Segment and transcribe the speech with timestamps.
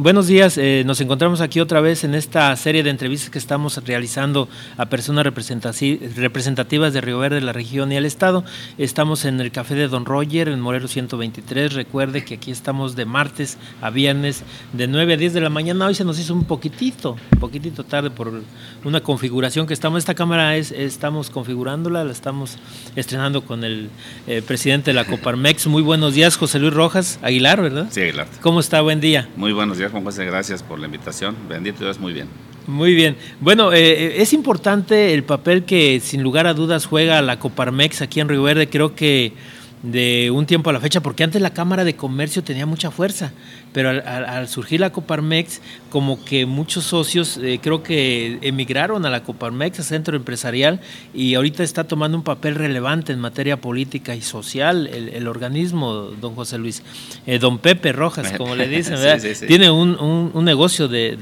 [0.00, 3.84] Buenos días, eh, nos encontramos aquí otra vez en esta serie de entrevistas que estamos
[3.84, 8.44] realizando a personas representativas de Río Verde, la región y el estado.
[8.78, 11.72] Estamos en el Café de Don Roger, en Morelos 123.
[11.72, 15.86] Recuerde que aquí estamos de martes a viernes, de 9 a 10 de la mañana.
[15.86, 18.32] Hoy se nos hizo un poquitito, un poquitito tarde por
[18.84, 19.98] una configuración que estamos.
[19.98, 22.56] Esta cámara es, estamos configurándola, la estamos
[22.94, 23.90] estrenando con el
[24.28, 25.66] eh, presidente de la Coparmex.
[25.66, 27.88] Muy buenos días, José Luis Rojas Aguilar, ¿verdad?
[27.90, 28.28] Sí, Aguilar.
[28.42, 28.80] ¿Cómo está?
[28.80, 29.28] Buen día.
[29.34, 29.87] Muy buenos días.
[29.90, 31.36] Juan José, gracias por la invitación.
[31.48, 32.28] Bendito Dios, muy bien.
[32.66, 33.16] Muy bien.
[33.40, 38.02] Bueno, eh, eh, es importante el papel que sin lugar a dudas juega la Coparmex
[38.02, 38.68] aquí en Río Verde.
[38.68, 39.32] Creo que
[39.82, 43.32] de un tiempo a la fecha, porque antes la Cámara de Comercio tenía mucha fuerza,
[43.72, 49.22] pero al, surgir la Coparmex, como que muchos socios eh, creo que emigraron a la
[49.22, 50.80] Coparmex, a centro empresarial,
[51.14, 56.34] y ahorita está tomando un papel relevante en materia política y social el, organismo, don
[56.34, 56.82] José Luis.
[57.26, 58.98] Eh, don Pepe Rojas, como le dicen,
[59.46, 61.16] tiene un, negocio de,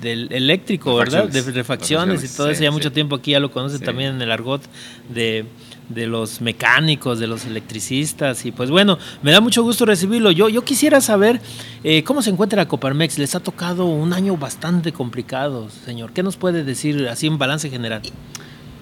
[0.00, 1.28] del eléctrico, ¿verdad?
[1.28, 2.62] De refacciones, y todo eso.
[2.62, 4.62] Ya mucho tiempo aquí ya lo conoce también en el argot
[5.08, 5.44] de
[5.88, 8.44] de los mecánicos, de los electricistas.
[8.46, 10.30] Y pues bueno, me da mucho gusto recibirlo.
[10.30, 11.40] Yo, yo quisiera saber
[11.84, 13.18] eh, cómo se encuentra Coparmex.
[13.18, 16.12] Les ha tocado un año bastante complicado, señor.
[16.12, 18.02] ¿Qué nos puede decir así en balance general?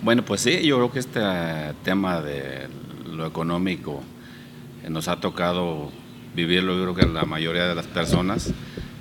[0.02, 1.20] Bueno, pues sí, yo creo que este
[1.83, 2.69] tema de
[3.11, 4.02] lo económico
[4.83, 5.91] eh, nos ha tocado
[6.34, 8.52] vivirlo, yo creo que la mayoría de las personas.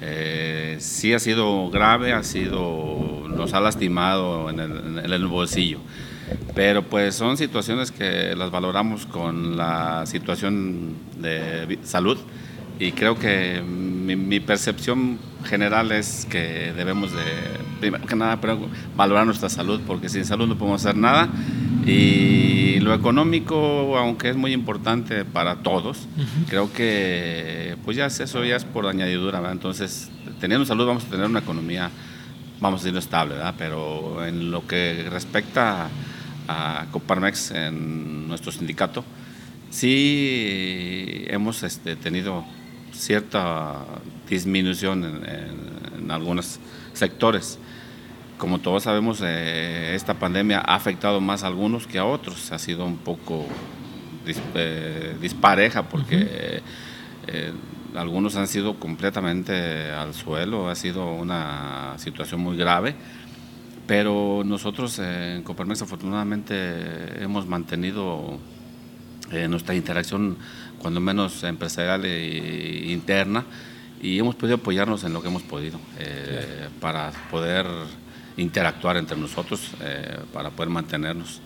[0.05, 5.79] Eh, sí ha sido grave, ha sido, nos ha lastimado en el bolsillo.
[6.55, 12.17] Pero pues son situaciones que las valoramos con la situación de salud
[12.79, 17.23] y creo que mi, percepción general es que debemos de,
[17.79, 18.39] primero que nada,
[18.95, 21.29] valorar nuestra salud porque sin salud no podemos hacer nada
[21.85, 26.07] y lo económico, aunque es muy importante para todos,
[26.49, 29.53] creo que pues ya es eso, ya es por añadidura, ¿verdad?
[29.53, 31.89] entonces teniendo salud vamos a tener una economía,
[32.59, 33.55] vamos a decir, estable, ¿verdad?
[33.57, 35.89] pero en lo que respecta a
[36.91, 39.03] Coparmex en nuestro sindicato,
[39.69, 42.45] sí hemos este, tenido
[42.93, 43.85] cierta
[44.29, 46.59] disminución en, algunos
[46.93, 47.57] sectores.
[48.37, 52.51] Como todos sabemos, eh, esta pandemia ha afectado más a algunos que a otros.
[52.51, 53.45] Ha sido un poco
[54.55, 56.61] eh, dispareja porque
[57.27, 57.53] eh,
[57.95, 60.69] algunos han sido completamente al suelo.
[60.69, 62.95] Ha sido una situación muy grave
[63.87, 68.39] pero nosotros en Coparmex afortunadamente hemos mantenido
[69.31, 70.37] eh, nuestra interacción
[70.79, 73.43] cuando menos empresarial e interna
[74.01, 77.65] y hemos podido apoyarnos en lo que hemos podido eh, para poder
[78.37, 81.41] interactuar entre nosotros, eh, para poder mantenernos.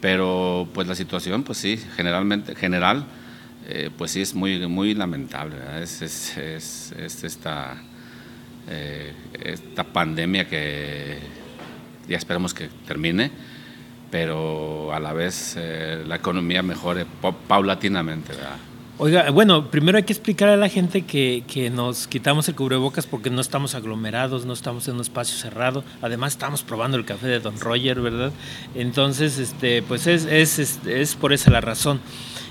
[0.00, 3.06] Pero pues la situación, pues sí, generalmente, general,
[3.96, 5.56] pues sí es muy, muy lamentable.
[5.80, 7.82] Es, es, es, esta,
[9.42, 11.18] esta pandemia que
[12.08, 13.30] ya esperamos que termine,
[14.10, 17.06] pero a la vez eh, la economía mejore
[17.48, 18.32] paulatinamente.
[18.98, 23.06] Oiga, bueno, primero hay que explicar a la gente que, que, nos quitamos el cubrebocas
[23.06, 25.84] porque no estamos aglomerados, no estamos en un espacio cerrado.
[26.00, 28.32] Además, estamos probando el café de Don Roger, ¿verdad?
[28.74, 32.00] Entonces, este, pues es, es, es, es por esa la razón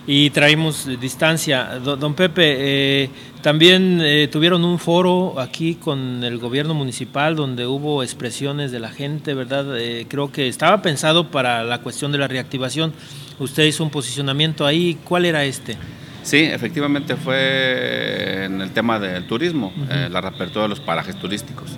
[0.07, 1.79] y traemos distancia.
[1.79, 2.55] Don, Pepe,
[3.03, 3.09] eh,
[3.41, 8.89] también eh, tuvieron un foro aquí con el gobierno municipal donde hubo expresiones de la
[8.89, 9.79] gente, ¿verdad?
[9.79, 12.93] Eh, creo que estaba pensado para la cuestión de la reactivación.
[13.39, 14.97] Usted hizo un posicionamiento ahí.
[15.03, 15.75] ¿Cuál era este?
[16.25, 19.71] Sí, efectivamente fue en el tema del turismo,
[20.09, 21.77] la reapertura de los parajes turísticos.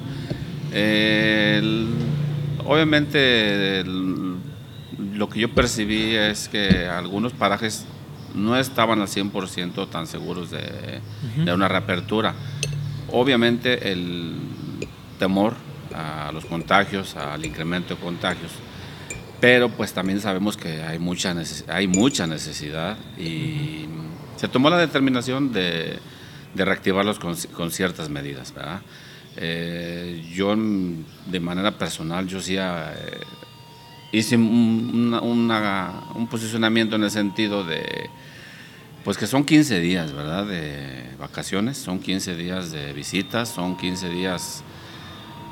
[2.64, 7.86] obviamente lo que yo percibí es que algunos parajes
[8.36, 11.02] no estaban al 100% tan seguros de,
[11.54, 12.34] una reapertura.
[13.12, 14.34] Obviamente el
[15.20, 15.56] temor
[15.94, 18.52] a los contagios, al incremento de contagios,
[19.42, 21.36] pero pues también sabemos que hay mucha,
[21.68, 23.88] hay mucha necesidad y
[24.38, 26.00] se tomó la determinación de,
[26.56, 28.54] reactivarlos con, ciertas medidas.
[29.36, 32.64] Eh, yo de manera personal, yo sí eh,
[34.12, 38.10] hice un posicionamiento en el sentido de
[39.08, 40.46] pues que son 15 días, ¿verdad?
[40.46, 44.66] De vacaciones, son 15 días de visitas, son 15 días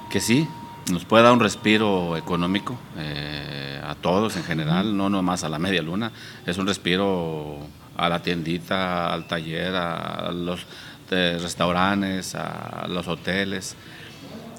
[0.10, 0.46] que sí,
[0.92, 5.58] nos puede dar un respiro económico eh, a todos en general, no nomás a la
[5.58, 6.12] media luna,
[6.46, 7.60] es un respiro
[7.96, 10.66] a la tiendita, al taller, a los
[11.10, 13.76] restaurantes, a los hoteles,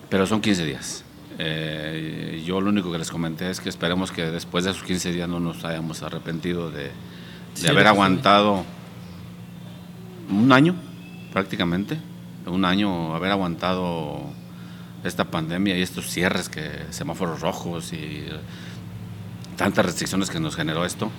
[0.09, 1.05] pero son 15 días.
[1.39, 5.13] Eh, yo lo único que les comenté es que esperemos que después de esos 15
[5.13, 6.91] días no nos hayamos arrepentido de,
[7.69, 8.65] haber aguantado
[10.31, 10.75] un año
[11.33, 11.99] prácticamente
[12.47, 14.21] un año haber aguantado
[15.05, 18.25] esta pandemia y estos cierres, que semáforos rojos y
[19.57, 21.11] tantas restricciones que nos generó esto.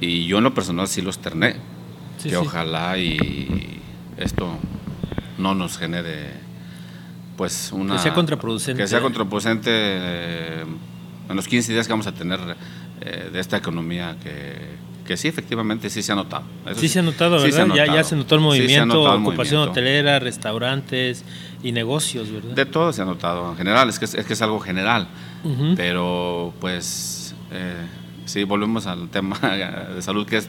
[0.00, 1.56] Y yo en lo personal sí los terné,
[2.22, 3.80] que ojalá y
[4.16, 4.56] esto
[5.38, 6.48] no nos genere
[7.38, 7.94] pues una...
[7.94, 8.82] Que sea contraproducente.
[8.82, 10.64] Que sea contraproducente eh,
[11.28, 12.40] en los 15 días que vamos a tener
[13.00, 14.56] eh, de esta economía que,
[15.06, 16.44] que sí, efectivamente, sí se ha notado.
[16.74, 17.68] sí, se ha notado, ¿verdad?
[17.74, 21.24] Ya, ya, se notó el movimiento, ocupación hotelera, restaurantes
[21.62, 22.54] y negocios, ¿verdad?
[22.54, 25.08] De todo se ha notado, en general, es que es, que es algo general,
[25.76, 27.34] pero pues...
[27.52, 27.86] Eh,
[28.28, 29.38] Sí, volvemos al tema
[29.94, 30.48] de salud que es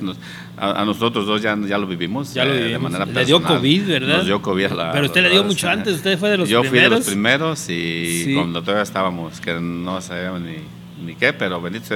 [0.58, 2.34] a, nosotros dos ya, ya lo vivimos.
[2.34, 2.92] Ya lo eh, vivimos.
[2.92, 4.18] De manera le dio COVID, ¿verdad?
[4.18, 4.68] Nos dio COVID.
[4.94, 6.66] Pero usted le dio mucho antes, usted fue de los primeros.
[6.66, 10.58] Yo fui de los primeros y cuando todavía estábamos, que no sabíamos ni,
[11.06, 11.96] ni qué, pero bendito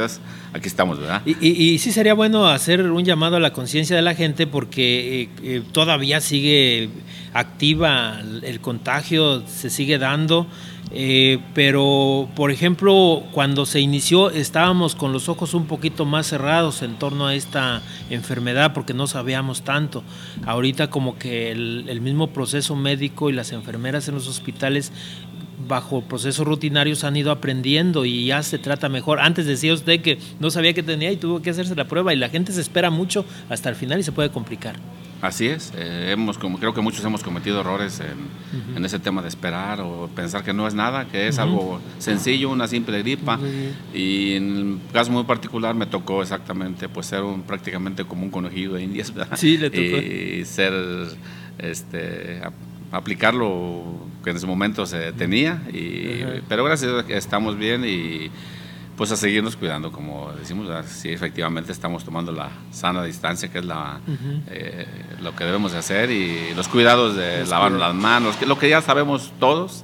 [0.53, 1.21] aquí estamos, ¿verdad?
[1.25, 5.23] Y, y, sí sería bueno hacer un llamado a la conciencia de la gente porque
[5.23, 6.89] eh, eh, todavía sigue
[7.33, 10.47] activa el contagio, se sigue dando.
[10.95, 16.83] Eh, pero, por ejemplo, cuando se inició estábamos con los ojos un poquito más cerrados
[16.83, 17.81] en torno a esta
[18.11, 20.03] enfermedad porque no sabíamos tanto.
[20.45, 24.91] Ahorita como que el, mismo proceso médico y las enfermeras en los hospitales
[25.67, 29.19] bajo procesos rutinarios han ido aprendiendo y ya se trata mejor.
[29.19, 32.17] Antes decía usted que no sabía que tenía y tuvo que hacerse la prueba y
[32.17, 34.75] la gente se espera mucho hasta el final y se puede complicar.
[35.23, 39.29] Así es, eh, hemos, como, creo que muchos hemos cometido errores en, ese tema de
[39.29, 43.39] esperar o pensar que no es nada, que es algo sencillo, una simple gripa.
[43.93, 48.31] Y en el caso muy particular me tocó exactamente pues ser un, prácticamente como un
[48.31, 49.13] conejillo de indias.
[49.35, 50.05] Sí, le tocó.
[50.05, 50.73] Y ser,
[51.57, 52.41] este,
[52.91, 53.81] aplicarlo
[54.25, 55.61] que en ese momento se tenía.
[55.71, 58.29] Y, pero gracias a Dios estamos bien y
[58.95, 63.65] pues a seguirnos cuidando, como decimos, si efectivamente estamos tomando la sana distancia, que es
[63.65, 63.99] la,
[64.47, 64.85] eh,
[65.21, 68.69] lo que debemos de hacer, y los cuidados de lavarnos las manos, que lo que
[68.69, 69.83] ya sabemos todos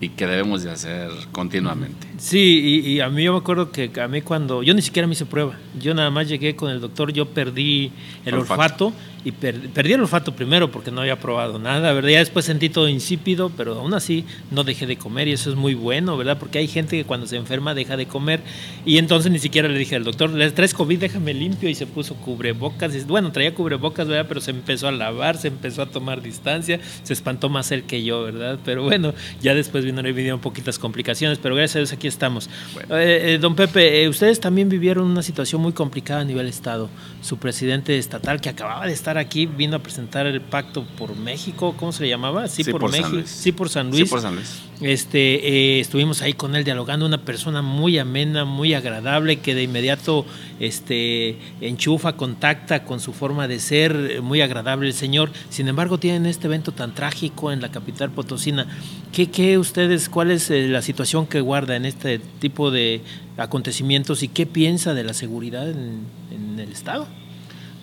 [0.00, 2.08] y que debemos de hacer continuamente.
[2.18, 5.14] Sí, y, a mí yo me acuerdo que a mí cuando, yo ni siquiera me
[5.14, 7.90] hice prueba, yo nada más llegué con el doctor, yo perdí
[8.24, 8.92] el olfato
[9.24, 12.10] y perdí el olfato primero porque no había probado nada, ¿verdad?
[12.10, 15.56] Ya después sentí todo insípido, pero aún así no dejé de comer y eso es
[15.56, 16.38] muy bueno, ¿verdad?
[16.38, 18.40] Porque hay gente que cuando se enferma deja de comer
[18.84, 21.86] y entonces ni siquiera le dije al doctor, le traes COVID, déjame limpio y se
[21.86, 22.94] puso cubrebocas.
[22.94, 24.26] Y, bueno, traía cubrebocas, ¿verdad?
[24.28, 28.04] Pero se empezó a lavar, se empezó a tomar distancia, se espantó más él que
[28.04, 28.58] yo, ¿verdad?
[28.62, 30.02] Pero bueno, ya después vino,
[30.34, 32.48] un poquitas complicaciones, pero gracias a Dios aquí estamos.
[32.90, 36.88] Eh, eh, don Pepe, eh, ustedes también vivieron una situación muy complicada a nivel Estado.
[37.22, 41.74] Su presidente estatal que acababa de estar aquí, vino a presentar el pacto por México,
[41.78, 42.48] ¿cómo se le llamaba?
[42.48, 44.04] Sí, por, México, sí por San Luis.
[44.04, 44.62] Sí por San Luis.
[44.80, 50.26] Este, estuvimos ahí con él dialogando, una persona muy amena, muy agradable, que de inmediato
[50.60, 55.30] este, enchufa, contacta con su forma de ser, muy agradable el señor.
[55.48, 58.66] Sin embargo, tienen este evento tan trágico en la capital potosina.
[59.12, 63.02] ¿Qué, qué ustedes, cuál es eh, la situación que guarda en este tipo de
[63.36, 67.06] acontecimientos y qué piensa de la seguridad en, en el Estado?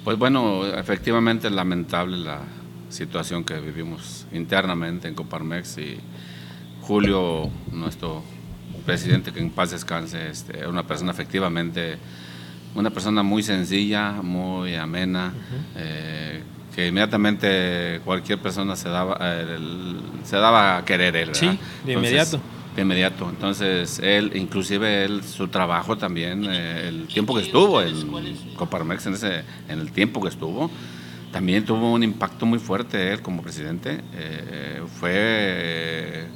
[0.04, 2.42] Pues bueno, efectivamente es lamentable la
[2.90, 5.98] situación que vivimos internamente en Coparmex y
[6.82, 8.24] Julio, nuestro
[8.86, 11.98] presidente, que en paz descanse, este, una persona efectivamente,
[12.76, 15.34] una persona muy sencilla, muy amena,
[15.76, 16.42] eh,
[16.74, 19.58] que inmediatamente cualquier persona se daba, eh,
[20.24, 21.36] se daba a querer él.
[21.36, 22.40] Sí, de inmediato.
[22.76, 23.30] De inmediato.
[23.30, 27.96] Entonces, él, inclusive él, su trabajo también, eh, el tiempo que estuvo en
[28.56, 30.72] Coparmex, en, ese, en el tiempo que estuvo,
[31.32, 34.02] también tuvo un impacto muy fuerte él como presidente.
[34.14, 36.28] Eh, fue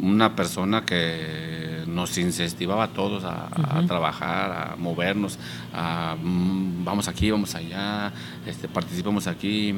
[0.00, 3.48] una persona que nos incentivaba a todos a,
[3.86, 5.38] trabajar, a movernos,
[5.74, 8.12] a mm, vamos aquí, vamos allá,
[8.46, 9.74] este, participamos aquí.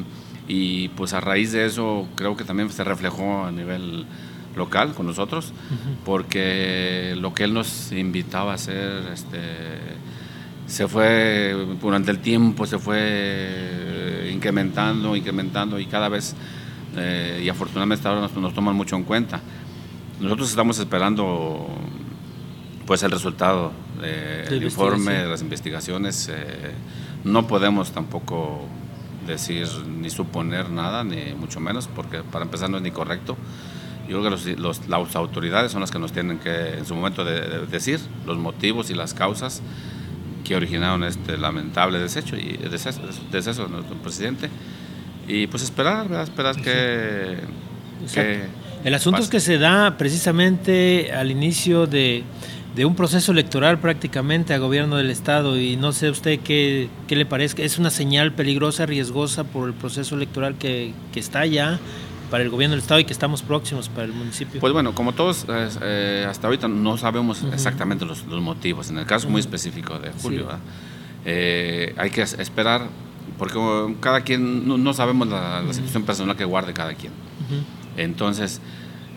[0.48, 4.06] Y pues a raíz de eso creo que también se reflejó a nivel
[4.56, 5.52] local con nosotros,
[6.04, 9.38] porque lo que él nos invitaba a hacer, este,
[10.66, 16.34] se fue, durante el tiempo se fue incrementando, incrementando y cada vez,
[16.96, 19.40] eh, y afortunadamente ahora nos, toman mucho en cuenta.
[20.20, 21.66] Nosotros estamos esperando
[22.86, 26.28] pues el resultado del informe, de las investigaciones.
[26.28, 26.72] Eh,
[27.24, 28.66] no podemos tampoco
[29.26, 33.36] decir ni suponer nada, ni mucho menos, porque para empezar no es ni correcto.
[34.08, 37.24] Yo creo que los, las autoridades son las que nos tienen que en su momento
[37.24, 39.62] de, decir los motivos y las causas
[40.44, 44.50] que originaron este lamentable desecho y deceso, deceso de nuestro presidente.
[45.28, 46.24] Y pues esperar, ¿verdad?
[46.24, 47.38] esperar que,
[48.84, 52.24] El asunto es que se da precisamente al inicio de,
[52.74, 57.16] de, un proceso electoral prácticamente a gobierno del Estado y no sé usted qué, qué
[57.16, 61.78] le parece, es una señal peligrosa, riesgosa por el proceso electoral que, que está ya
[62.32, 64.58] para el gobierno del estado y que estamos próximos para el municipio.
[64.58, 69.28] Pues bueno, como todos, eh, hasta ahorita no sabemos exactamente los, motivos, en el caso
[69.28, 70.48] muy específico de Julio,
[71.26, 72.88] eh, hay que esperar,
[73.36, 73.58] porque
[74.00, 77.12] cada quien, no, sabemos la, situación personal que guarde cada quien.
[77.98, 78.62] Entonces,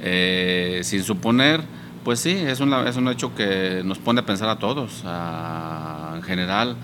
[0.01, 1.61] eh, sin suponer,
[2.05, 6.77] pues sí, es, es un hecho que nos pone a pensar a todos, en general.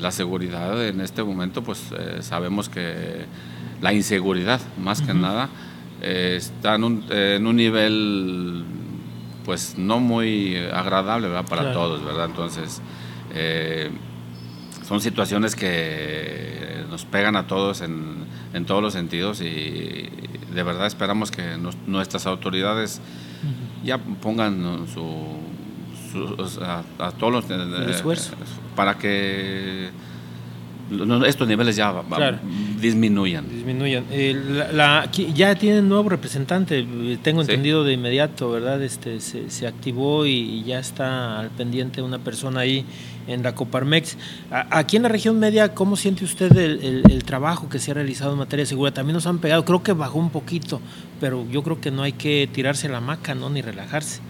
[0.00, 3.26] la seguridad en este momento, pues sabemos que
[3.82, 5.50] la inseguridad, más que nada,
[6.00, 8.64] eh, está en un, nivel
[9.44, 12.26] pues no muy agradable para todos, ¿verdad?
[12.26, 12.82] Entonces,
[13.34, 13.88] eh,
[14.84, 18.22] son situaciones que nos pegan a todos en,
[18.66, 20.08] todos los sentidos y
[20.54, 23.00] de verdad esperamos que nuestras autoridades
[23.84, 25.04] ya pongan su,
[26.62, 27.50] a, todos los...
[27.50, 28.32] Eh, esfuerzo.
[28.74, 29.90] para que
[31.26, 31.94] estos niveles ya
[32.80, 33.48] disminuyan.
[33.48, 34.04] Disminuyan.
[34.10, 36.86] Eh, la, ya tienen nuevo representante,
[37.22, 38.82] tengo entendido de inmediato, ¿verdad?
[38.82, 42.84] Este se, activó y, ya está al pendiente una persona ahí
[43.26, 44.16] en la Coparmex.
[44.50, 48.38] aquí en la región media, ¿cómo siente usted el, trabajo que se ha realizado en
[48.38, 48.94] materia de seguridad?
[48.94, 50.80] También nos han pegado, creo que bajó un poquito,
[51.20, 53.48] pero yo creo que no hay que tirarse la maca, ¿no?
[53.50, 54.20] Ni relajarse.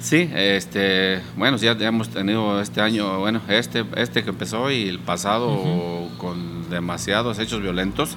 [0.00, 4.98] Sí, este, bueno, ya, hemos tenido este año, bueno, este, este que empezó y el
[4.98, 8.16] pasado con demasiados hechos violentos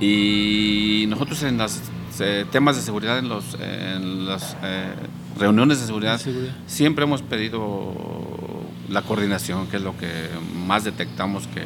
[0.00, 1.80] y nosotros en los
[2.20, 4.92] eh, temas de seguridad, en, los, en las eh,
[5.38, 6.20] reuniones de seguridad,
[6.66, 8.29] siempre hemos pedido
[8.90, 10.10] la coordinación, que es lo que
[10.66, 11.62] más detectamos que,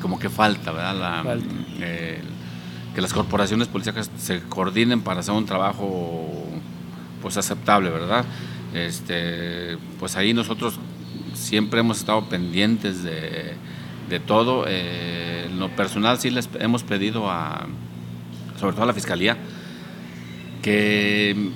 [0.00, 1.38] como que falta, ¿verdad?
[2.94, 6.46] que las corporaciones policíacas se coordinen para hacer un trabajo
[7.20, 8.24] pues aceptable, ¿verdad?
[8.72, 10.78] Este, pues ahí nosotros
[11.34, 13.56] siempre hemos estado pendientes de,
[14.26, 14.64] todo.
[14.68, 17.66] Eh, en lo personal sí les hemos pedido a,
[18.60, 19.36] sobre todo a la Fiscalía,
[20.62, 21.50] que,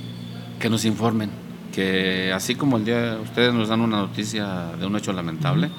[0.59, 1.31] que nos informen,
[1.75, 5.71] que así como el día ustedes nos dan una noticia de un hecho lamentable,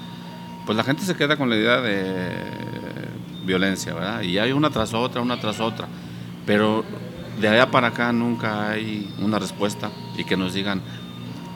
[0.66, 2.30] pues la gente se queda con la idea de
[3.46, 4.22] violencia, ¿verdad?
[4.22, 5.88] Y hay una tras otra, una tras otra.
[6.46, 6.84] Pero
[7.42, 10.82] de allá para acá nunca hay una respuesta y que nos digan,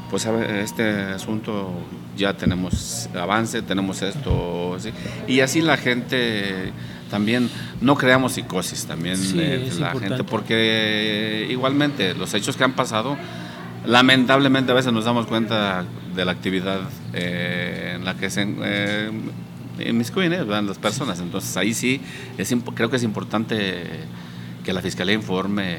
[0.10, 1.72] pues este asunto
[2.16, 4.78] ya tenemos avance, tenemos esto,
[5.28, 6.72] y así la gente
[7.10, 7.50] también
[7.82, 9.18] no creamos psicosis también
[9.80, 13.18] la gente, porque igualmente los hechos que han pasado,
[13.86, 15.86] lamentablemente a veces nos damos cuenta
[16.16, 16.82] de la actividad
[17.14, 19.12] eh, en la que se eh,
[19.80, 22.02] inmiscuyen las personas, entonces ahí sí
[22.38, 23.84] es, creo que es importante
[24.64, 25.78] que la fiscalía informe,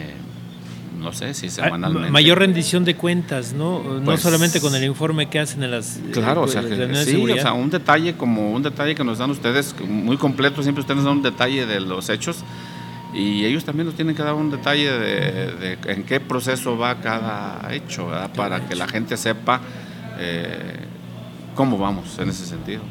[1.00, 2.10] no sé si ah, semanalmente.
[2.10, 3.82] Mayor rendición de cuentas, ¿no?
[3.82, 6.00] no pues solamente con el informe que hacen en las.
[6.12, 6.62] Claro, o sea,
[7.04, 10.80] sí, o sea, un detalle como un detalle que nos dan ustedes, muy completo, siempre
[10.80, 12.44] ustedes nos dan un detalle de los hechos
[13.14, 17.72] y ellos también nos tienen que dar un detalle de, en qué proceso va cada
[17.72, 18.30] hecho, ¿verdad?
[18.34, 19.60] Para que la gente sepa
[20.18, 20.76] eh,
[21.54, 22.82] cómo vamos en ese sentido.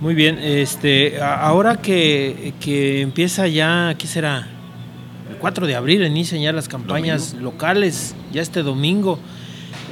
[0.00, 4.48] Muy bien, este, ahora que, que empieza ya, ¿qué será?
[5.40, 9.18] 4 de abril inician ya las campañas locales, ya este domingo.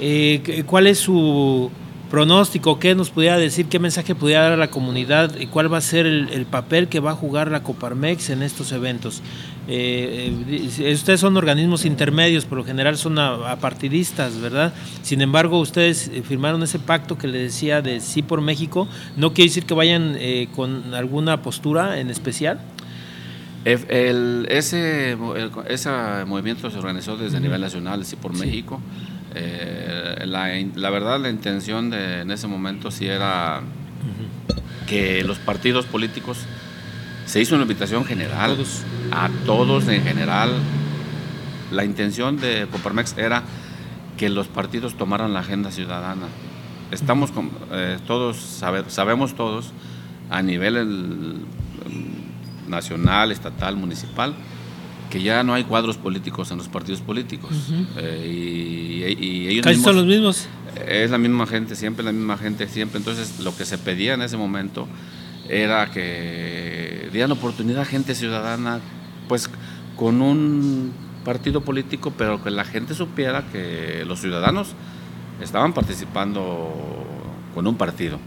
[0.00, 1.70] Eh, ¿Cuál es su
[2.14, 2.78] pronóstico?
[2.78, 3.66] ¿Qué nos pudiera decir?
[3.66, 5.34] ¿Qué mensaje pudiera dar a la comunidad?
[5.36, 8.70] ¿Y cuál va a ser el, papel que va a jugar la Coparmex en estos
[8.70, 9.20] eventos?
[9.66, 10.32] Eh,
[10.78, 14.72] eh, ustedes son organismos intermedios, por lo general son apartidistas, ¿verdad?
[15.02, 18.86] Sin embargo, ustedes firmaron ese pacto que le decía de sí por México.
[19.16, 20.16] ¿No quiere decir que vayan
[20.54, 22.60] con alguna postura en especial?
[23.64, 25.16] El, ese,
[25.68, 25.90] ese
[26.28, 28.80] movimiento se organizó desde nivel nacional, sí, por México.
[29.34, 33.62] Eh, la, verdad, la intención de, en ese momento sí era
[34.86, 36.38] que los partidos políticos
[37.26, 38.56] se hizo una invitación general
[39.10, 40.52] a todos en general.
[41.72, 43.42] La intención de Coparmex era
[44.16, 46.26] que los partidos tomaran la agenda ciudadana.
[46.90, 47.32] Estamos
[47.72, 49.72] eh, todos, sabemos todos,
[50.30, 51.46] a nivel el,
[52.68, 54.34] nacional, estatal, municipal,
[55.14, 57.52] que ya no hay cuadros políticos en los partidos políticos.
[57.96, 60.48] Eh, y, ellos Casi son los mismos.
[60.88, 62.98] Es la misma gente, siempre la misma gente, siempre.
[62.98, 64.88] Entonces, lo que se pedía en ese momento
[65.48, 68.80] era que dieran oportunidad a gente ciudadana,
[69.28, 69.48] pues
[69.94, 70.92] con un
[71.24, 74.74] partido político, pero que la gente supiera que los ciudadanos
[75.40, 76.74] estaban participando
[77.54, 78.18] con un partido,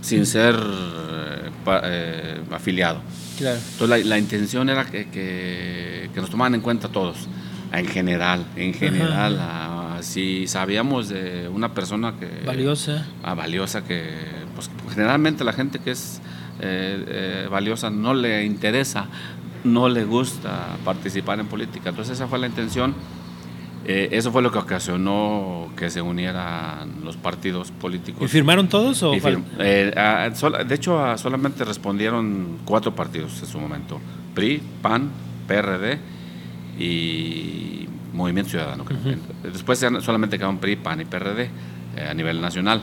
[0.00, 1.50] sin ser eh,
[1.84, 3.02] eh, afiliado.
[3.38, 7.28] Entonces la, intención era que, que, nos tomaran en cuenta todos,
[7.72, 9.38] en general, en general.
[10.00, 12.46] si sabíamos de una persona que...
[12.46, 13.06] Valiosa.
[13.22, 14.14] Ah, valiosa, que
[14.54, 16.20] pues, generalmente la gente que es
[16.60, 19.08] eh, eh, valiosa no le interesa
[19.66, 21.90] no le gusta participar en política.
[21.90, 22.94] Entonces esa fue la intención.
[23.88, 28.20] Eh, eso fue lo que ocasionó que se unieran los partidos políticos.
[28.24, 29.00] ¿Y firmaron todos?
[29.04, 29.92] O eh,
[30.66, 34.00] de hecho, solamente respondieron cuatro partidos en su momento.
[34.34, 35.08] PRI, PAN,
[35.46, 36.00] PRD
[36.80, 38.84] y Movimiento Ciudadano.
[39.44, 41.48] Después solamente quedaron PRI, PAN y PRD
[42.10, 42.82] a nivel nacional.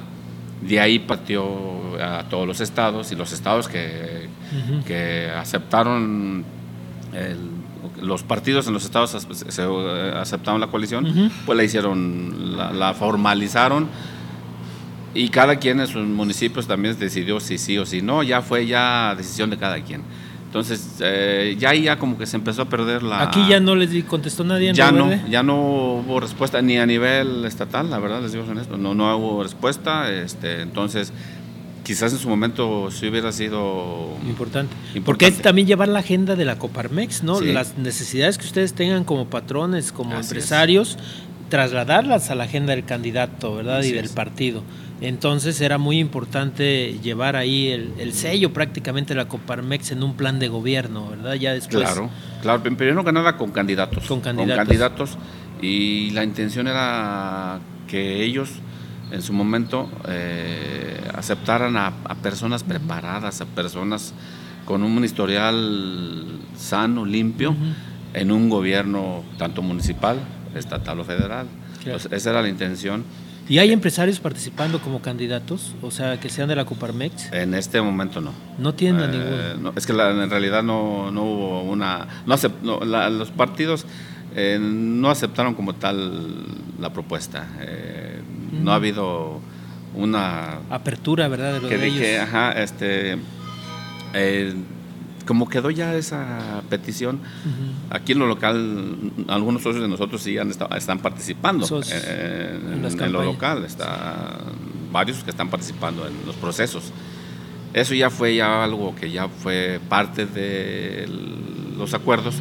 [0.62, 4.30] De ahí partió a todos los estados y los estados que,
[4.88, 6.46] que aceptaron
[8.02, 9.62] los partidos en los estados se,
[10.16, 13.88] aceptaron la coalición, pues la hicieron, la, formalizaron
[15.14, 18.66] y cada quien en sus municipios también decidió si sí o si no, ya fue
[18.66, 20.02] ya decisión de cada quien.
[20.46, 23.24] Entonces, eh, ya ahí ya como que se empezó a perder la...
[23.24, 26.86] Aquí ya no les contestó nadie en Ya no, ya no hubo respuesta ni a
[26.86, 31.12] nivel estatal, la verdad, les digo esto, no, no hubo respuesta, este, entonces
[31.84, 34.74] quizás en su momento sí hubiera sido importante.
[35.06, 37.42] Porque es también llevar la agenda de la Coparmex, ¿no?
[37.42, 40.98] Las necesidades que ustedes tengan como patrones, como empresarios,
[41.50, 43.84] trasladarlas a la agenda del candidato, ¿verdad?
[43.84, 44.64] y del partido.
[45.02, 50.40] Entonces era muy importante llevar ahí el, sello prácticamente de la Coparmex en un plan
[50.40, 51.34] de gobierno, ¿verdad?
[51.34, 51.84] Ya después.
[51.84, 52.10] Claro,
[52.42, 54.06] claro, primero que nada con candidatos.
[54.08, 54.56] Con candidatos.
[54.56, 55.18] Con candidatos.
[55.62, 58.50] Y la intención era que ellos
[59.14, 64.14] en su momento eh, aceptaran a, personas preparadas, a personas
[64.66, 67.56] con un historial sano, limpio,
[68.14, 70.18] en un gobierno tanto municipal,
[70.56, 71.48] estatal o federal.
[72.12, 73.04] esa era la intención
[73.50, 75.76] ¿Y hay empresarios participando como candidatos?
[75.82, 77.34] O sea, que sean de la Coparmex.
[77.34, 78.32] En este momento no.
[78.58, 79.74] No tienen eh, ninguno.
[79.76, 82.08] es que en realidad no, no, hubo una...
[82.26, 82.80] No,
[83.10, 83.86] los partidos
[84.36, 86.46] eh, no aceptaron como tal
[86.80, 87.48] la propuesta.
[87.60, 88.03] Eh,
[88.62, 89.40] no ha habido
[89.96, 90.60] una...
[90.70, 91.54] Apertura, ¿verdad?
[91.54, 93.18] De lo que dije, ajá, este
[95.26, 97.20] como quedó ya esa petición,
[97.90, 103.64] aquí en lo local, algunos socios de nosotros sí han están participando en, lo local,
[103.64, 104.38] está,
[104.92, 106.92] varios que están participando en los procesos.
[107.74, 111.08] Eso ya fue ya algo que ya fue parte de
[111.78, 112.36] los acuerdos,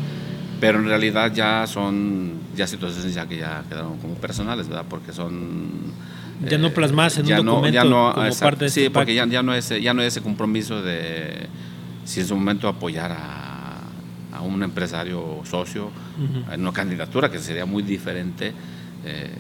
[0.63, 4.85] pero en realidad ya son ya situaciones ya que ya quedaron como personales, ¿verdad?
[4.89, 5.93] Porque son
[6.49, 7.81] ya no plasmas en un documento
[8.15, 10.81] como parte de sí, este porque ya, ya no es ya no es ese compromiso
[10.81, 11.49] de
[12.05, 13.81] si en su momento apoyar a,
[14.33, 15.91] a un empresario socio
[16.53, 18.53] en una candidatura que sería muy diferente
[19.05, 19.31] eh,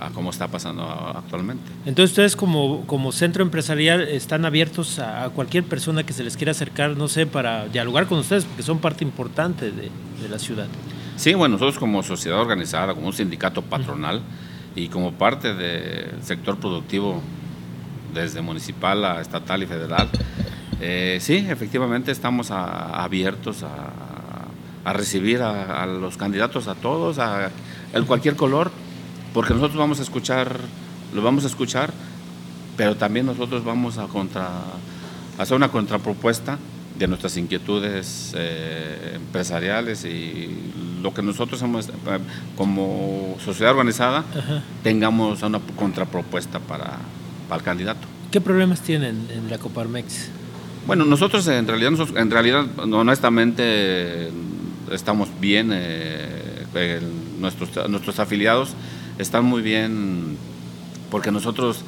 [0.00, 1.62] a cómo está pasando actualmente.
[1.86, 6.52] Entonces ustedes como, como centro empresarial están abiertos a, cualquier persona que se les quiera
[6.52, 9.90] acercar, no sé, para dialogar con ustedes, porque son parte importante de,
[10.22, 10.66] de la ciudad.
[11.16, 14.20] Sí, bueno, nosotros como sociedad organizada, como un sindicato patronal
[14.74, 17.22] y como parte del sector productivo
[18.12, 20.08] desde municipal a estatal y federal,
[20.80, 27.50] eh, sí, efectivamente estamos abiertos a, recibir a, los candidatos, a todos, a,
[28.06, 28.70] cualquier color,
[29.34, 30.60] porque nosotros vamos a escuchar,
[31.12, 31.92] lo vamos a escuchar,
[32.76, 34.48] pero también nosotros vamos a, contra,
[35.36, 36.56] hacer una contrapropuesta
[36.96, 42.18] de nuestras inquietudes eh, empresariales y lo que nosotros eh,
[42.56, 44.24] como sociedad organizada
[44.84, 46.98] tengamos una contrapropuesta para,
[47.48, 48.06] para el candidato.
[48.30, 50.28] ¿Qué problemas tienen en la Coparmex?
[50.86, 54.30] Bueno, nosotros en realidad, en realidad honestamente
[54.92, 57.00] estamos bien, eh,
[57.40, 58.74] nuestros, nuestros afiliados
[59.18, 60.36] están muy bien
[61.10, 61.84] porque nosotros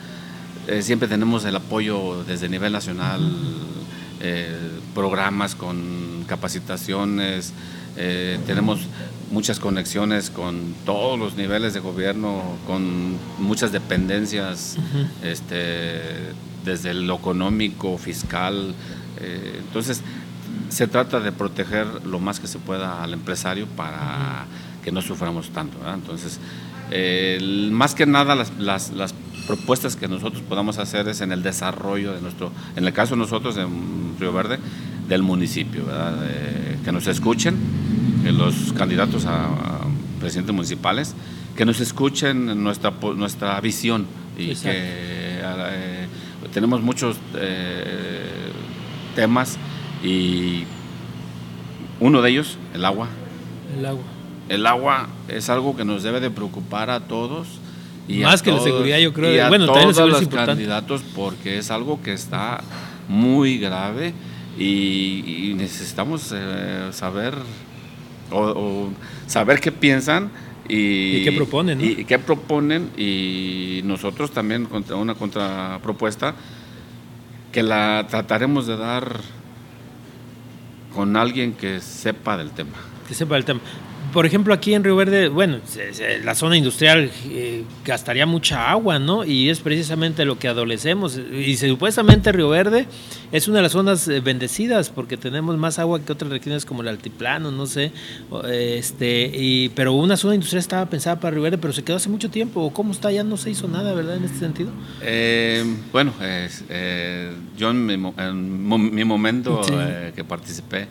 [0.69, 3.21] eh, siempre tenemos el apoyo desde nivel nacional,
[4.21, 4.57] eh,
[4.95, 7.53] programas con capacitaciones,
[8.47, 8.81] tenemos
[9.31, 14.77] muchas conexiones con todos los niveles de gobierno, con muchas dependencias,
[15.23, 16.01] este,
[16.65, 18.75] desde lo económico, fiscal.
[19.21, 20.03] Eh, entonces,
[20.69, 24.47] se trata de proteger lo más que se pueda al empresario para
[24.85, 25.79] que no suframos tanto.
[25.93, 26.39] Entonces,
[27.73, 29.15] más que nada las, las,
[29.47, 33.21] propuestas que nosotros podamos hacer es en el desarrollo de nuestro, en el caso de
[33.21, 34.59] nosotros en Río Verde,
[35.09, 35.85] del municipio,
[36.85, 37.55] que nos escuchen,
[38.25, 39.49] los candidatos a,
[40.19, 41.15] presidentes municipales,
[41.57, 46.07] que nos escuchen nuestra, nuestra visión y que eh,
[46.53, 48.51] tenemos muchos eh,
[49.15, 49.57] temas
[50.03, 50.65] y
[52.01, 53.09] uno de ellos, el agua.
[53.77, 54.16] El agua.
[54.49, 57.49] El agua es algo que nos debe de preocupar a todos.
[58.09, 59.35] Y Más que la seguridad, yo creo.
[59.35, 62.63] Y a bueno, todos los candidatos porque es algo que está
[63.09, 64.15] muy grave
[64.59, 67.35] y, necesitamos eh, saber
[68.31, 68.89] o,
[69.27, 70.31] saber qué piensan
[70.69, 71.81] y, qué proponen.
[71.81, 76.35] Y, qué proponen y nosotros también contra una contrapropuesta
[77.51, 79.21] que la trataremos de dar
[80.95, 82.77] con alguien que sepa del tema.
[83.09, 83.61] Que sepa del tema
[84.17, 85.59] por ejemplo, aquí en Río Verde, bueno,
[86.25, 89.27] la zona industrial eh, gastaría mucha agua, ¿no?
[89.27, 91.19] Y es precisamente lo que adolecemos.
[91.19, 92.87] Y supuestamente Río Verde
[93.31, 96.81] es una de las zonas eh, bendecidas porque tenemos más agua que otras regiones como
[96.81, 97.93] el altiplano, no sé.
[98.49, 102.09] Este, y, pero una zona industrial estaba pensada para Río Verde, pero se quedó hace
[102.09, 102.73] mucho tiempo.
[102.73, 103.13] ¿Cómo está?
[103.13, 104.17] Ya no se hizo nada, ¿verdad?
[104.17, 104.71] En este sentido.
[105.03, 106.15] Eh, bueno,
[107.59, 109.61] yo en mi, momento
[110.15, 110.89] que participé,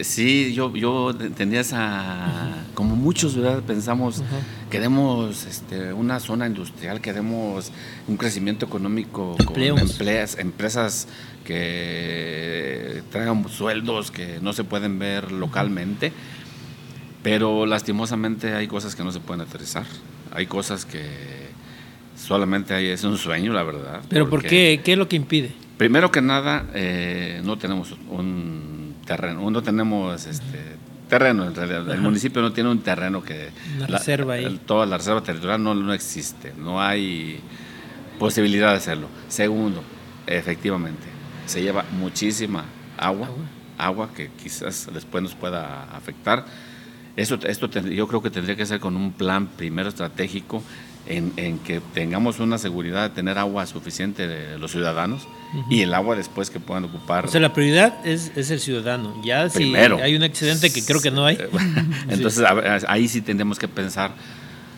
[0.00, 3.62] Sí, yo, yo tenía esa, como muchos ¿verdad?
[3.64, 4.22] pensamos,
[4.70, 7.72] queremos este, una zona industrial, queremos
[8.06, 11.08] un crecimiento económico con empleas, empresas
[11.44, 16.12] que traigan sueldos que no se pueden ver localmente,
[17.24, 19.86] pero lastimosamente hay cosas que no se pueden aterrizar,
[20.30, 21.08] hay cosas que
[22.16, 24.02] solamente hay, es un sueño, la verdad.
[24.08, 24.80] ¿Pero por qué?
[24.84, 25.52] ¿Qué es lo que impide?
[25.76, 28.77] Primero que nada, eh, no tenemos un
[29.08, 30.76] terreno, no tenemos este
[31.08, 31.90] terreno, en realidad.
[31.90, 33.48] el municipio no tiene un terreno que...
[33.78, 34.60] Una reserva ahí.
[34.66, 37.40] toda la reserva territorial no, no existe, no hay
[38.18, 39.08] posibilidad de hacerlo.
[39.28, 39.82] Segundo,
[40.26, 41.06] efectivamente,
[41.46, 42.64] se lleva muchísima
[42.98, 43.30] agua,
[43.78, 46.44] agua, que quizás después nos pueda afectar.
[47.16, 50.62] Esto, esto yo creo que tendría que ser con un plan primero estratégico
[51.08, 55.26] en, que tengamos una seguridad de tener agua suficiente de los ciudadanos
[55.70, 57.24] y el agua después que puedan ocupar.
[57.24, 59.14] O sea, la prioridad es, es el ciudadano.
[59.22, 61.36] Ya si hay un accidente que creo que no hay.
[61.36, 61.48] Eh,
[62.08, 62.44] entonces
[62.86, 64.12] ahí sí tendremos que pensar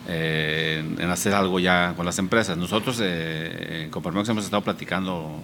[0.07, 2.57] eh, en hacer algo ya con las empresas.
[2.57, 5.43] Nosotros eh, en Coparmex hemos estado platicando,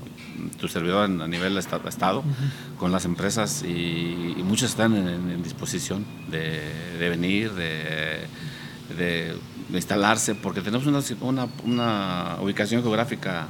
[0.59, 2.23] tu servidor a nivel estado,
[2.79, 6.61] con las empresas y, muchas están en, disposición de,
[6.97, 8.27] de venir, de,
[8.97, 9.35] de
[9.73, 13.47] instalarse, porque tenemos una, una, ubicación geográfica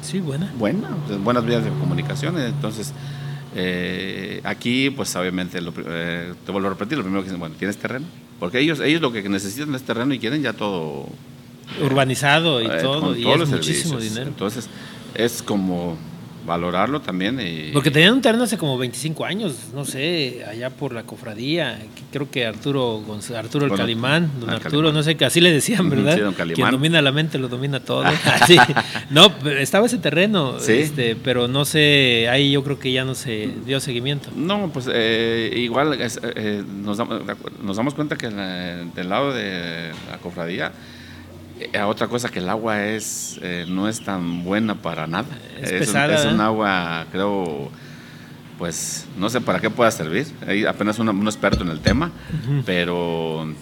[0.00, 0.52] sí, buena.
[0.58, 0.88] buena,
[1.22, 2.38] buenas vías de comunicación.
[2.38, 2.92] Entonces,
[3.54, 7.54] eh, aquí, pues obviamente, lo, eh, te vuelvo a repetir, lo primero que dicen, bueno,
[7.58, 8.06] ¿tienes terreno?
[8.40, 11.06] Porque ellos, ellos lo que necesitan es terreno y quieren ya todo...
[11.80, 14.28] Urbanizado y eh, todo, y es muchísimo dinero.
[14.28, 14.68] Entonces,
[15.14, 15.96] es como
[16.46, 17.38] valorarlo también.
[17.40, 17.70] Y...
[17.72, 21.78] Porque tenían un terreno hace como 25 años, no sé, allá por la cofradía,
[22.10, 23.02] creo que Arturo
[23.36, 26.16] Arturo el Calimán, don Arturo, no sé, así le decían, ¿verdad?
[26.16, 28.04] Sí, Quien domina la mente lo domina todo.
[29.10, 33.50] No, estaba ese terreno, este, pero no sé, ahí yo creo que ya no se
[33.66, 34.30] dio seguimiento.
[34.34, 37.20] No, pues eh, igual eh, nos, damos,
[37.62, 40.72] nos damos cuenta que del lado de la cofradía eh,
[41.86, 45.28] otra cosa que el agua es eh, no es tan buena para nada.
[45.60, 47.70] Es, pesada, un, es un agua, creo,
[48.58, 50.26] pues no sé para qué pueda servir.
[50.46, 52.10] Hay apenas un, experto en el tema,
[52.64, 53.52] pero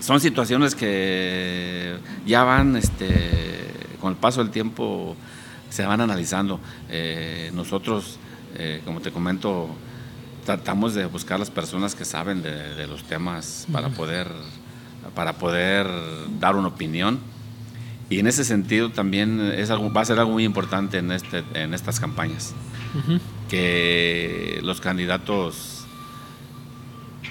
[0.00, 3.06] son situaciones que ya van, este,
[4.00, 5.16] con el paso del tiempo,
[5.70, 6.60] se van analizando.
[6.88, 8.18] Eh, nosotros,
[8.84, 9.68] como te comento,
[10.48, 14.28] tratamos de buscar las personas que saben de, los temas para poder
[15.14, 15.86] para poder
[16.40, 17.18] dar una opinión.
[18.10, 21.44] Y en ese sentido también es algo, va a ser algo muy importante en, este,
[21.52, 22.54] en estas campañas,
[23.50, 25.84] que los candidatos,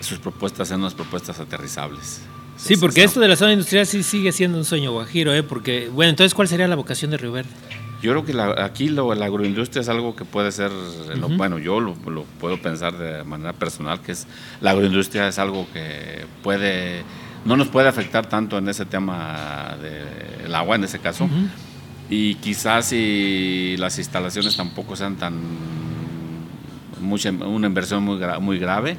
[0.01, 2.21] sus propuestas sean unas propuestas aterrizables.
[2.57, 5.43] Sí, porque esto de la zona industrial sí sigue siendo un sueño guajiro, ¿eh?
[5.43, 7.49] porque, bueno, entonces, ¿cuál sería la vocación de Río Verde?
[8.01, 10.71] Yo creo que aquí lo, la agroindustria es algo que puede ser,
[11.35, 14.27] bueno, yo lo, lo, puedo pensar de manera personal, que es
[14.61, 17.03] la agroindustria es algo que puede
[17.47, 21.29] no nos puede afectar tanto en ese tema del agua, en ese caso.
[22.09, 25.33] Y quizás si las instalaciones tampoco sean tan
[26.99, 28.97] mucha, una inversión muy, muy grave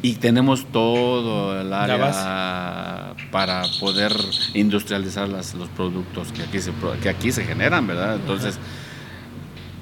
[0.00, 4.12] y tenemos todo el área para poder
[4.54, 8.16] industrializar las, los productos que aquí se, que aquí se generan, ¿verdad?
[8.16, 8.58] Entonces,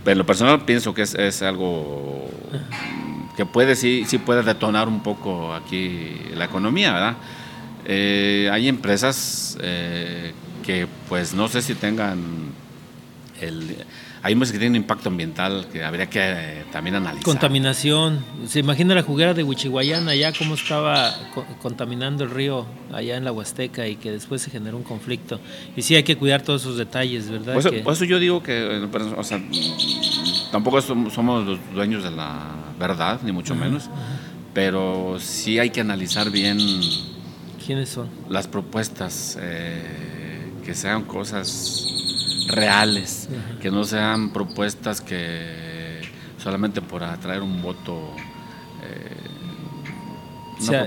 [0.04, 2.28] en lo personal pienso que es, es algo
[3.36, 7.16] que puede sí, sí puede detonar un poco aquí la economía, ¿verdad?
[7.84, 10.32] Eh, hay empresas eh,
[10.64, 12.20] que pues no sé si tengan
[13.40, 13.76] el...
[14.24, 17.24] Hay que tienen impacto ambiental que habría que eh, también analizar.
[17.24, 18.24] Contaminación.
[18.46, 21.12] Se imagina la juguera de Huichihuayana allá cómo estaba
[21.60, 25.40] contaminando el río allá en la Huasteca y que después se generó un conflicto.
[25.76, 27.54] Y sí hay que cuidar todos esos detalles, ¿verdad?
[27.82, 29.42] Por eso, yo digo que, o sea,
[30.52, 32.46] tampoco somos los dueños de la
[32.78, 33.90] verdad, ni mucho menos,
[34.54, 36.60] pero sí hay que analizar bien
[37.64, 38.08] ¿Quiénes son?
[38.28, 39.82] Las propuestas, eh,
[40.64, 41.86] que sean cosas
[42.48, 43.28] reales,
[43.60, 46.00] que no sean propuestas que
[46.42, 48.14] solamente por atraer un voto...
[48.82, 49.16] Eh,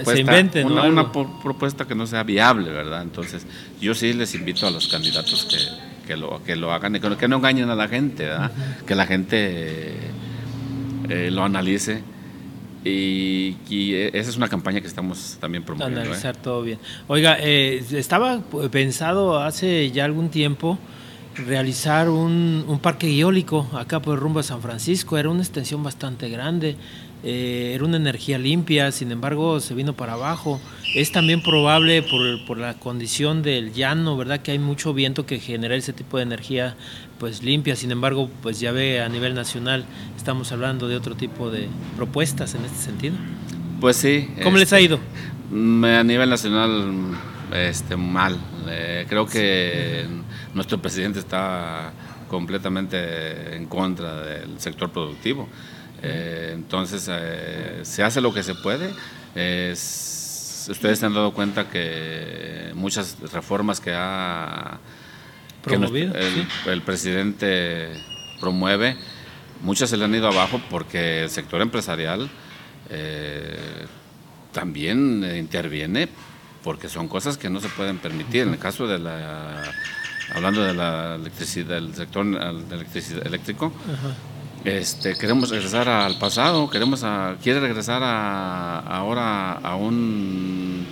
[0.06, 3.02] se inventen, una, una, propuesta que no sea viable, ¿verdad?
[3.02, 3.46] Entonces,
[3.82, 5.58] yo sí les invito a los candidatos que,
[6.08, 8.52] que, lo, que lo hagan y que, no engañen a la gente, ¿verdad?
[8.88, 9.98] Que la gente
[11.10, 12.04] eh, lo analice
[12.88, 13.56] Y,
[14.14, 16.02] esa es una campaña que estamos también promoviendo.
[16.02, 16.78] Analizar todo bien.
[17.08, 20.78] Oiga, estaba pensado hace ya algún tiempo
[21.36, 25.18] realizar un, un, parque eólico acá por rumbo a San Francisco.
[25.18, 26.76] Era una extensión bastante grande,
[27.24, 30.62] eh, era una energía limpia, sin embargo se vino para abajo.
[30.96, 34.40] Es también probable por, por, la condición del llano, ¿verdad?
[34.40, 36.78] Que hay mucho viento que genera ese tipo de energía
[37.20, 37.76] pues limpia.
[37.76, 39.84] Sin embargo, pues ya ve a nivel nacional
[40.16, 43.16] estamos hablando de otro tipo de propuestas en este sentido.
[43.82, 44.30] Pues sí.
[44.42, 45.00] ¿Cómo les ha este, ido?
[45.98, 46.96] A nivel nacional,
[47.54, 48.40] este, mal.
[48.70, 50.06] Eh, creo que
[50.54, 51.92] nuestro presidente está
[52.30, 55.50] completamente en contra del sector productivo.
[56.02, 58.94] Eh, entonces, eh, se hace lo que se puede.
[60.70, 64.80] Ustedes se han dado cuenta que muchas reformas que ha
[65.62, 66.14] promovido
[66.68, 67.90] el, presidente
[68.40, 68.98] promueve,
[69.62, 72.30] muchas se le han ido abajo porque el sector empresarial
[74.52, 76.08] también interviene
[76.66, 78.42] porque son cosas que no se pueden permitir.
[78.42, 79.62] En el caso de la,
[80.34, 82.26] hablando de la electricidad, del sector
[83.24, 83.72] eléctrico,
[84.66, 90.86] este, queremos regresar al pasado, queremos a, quiere regresar a, ahora a un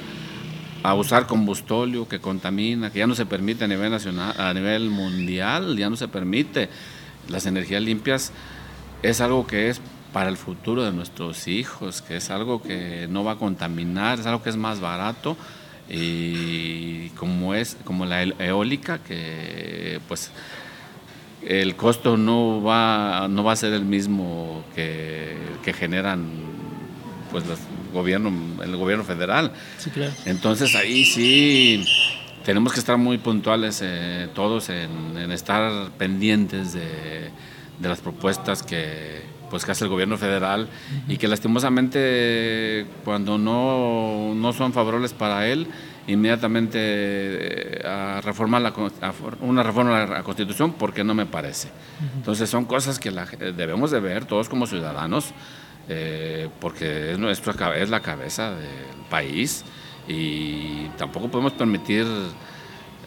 [0.83, 4.89] a usar combustóleo que contamina, que ya no se permite a nivel nacional, a nivel
[4.89, 6.69] mundial, ya no se permite.
[7.29, 8.31] Las energías limpias
[9.01, 9.81] es algo que es
[10.11, 14.25] para el futuro de nuestros hijos, que es algo que no va a contaminar, es
[14.25, 15.35] algo que es más barato
[15.89, 20.31] y como es como la eólica que pues
[21.47, 26.29] el costo no va no va a ser el mismo que, que generan
[27.31, 27.59] pues los
[27.93, 28.31] gobierno
[28.63, 29.53] el gobierno federal.
[30.25, 31.85] Entonces ahí sí
[32.43, 37.29] tenemos que estar muy puntuales eh, todos en, estar pendientes de,
[37.79, 40.67] de las propuestas que pues que hace el gobierno federal
[41.07, 45.67] y que lastimosamente cuando no, no son favorables para él,
[46.07, 48.73] inmediatamente eh, a reformar la,
[49.41, 51.69] una reforma a la Constitución porque no me parece.
[52.15, 55.33] Entonces son cosas que debemos de ver todos como ciudadanos
[55.89, 59.65] eh, porque es, nuestra, es la cabeza del país
[60.07, 62.05] y tampoco podemos permitir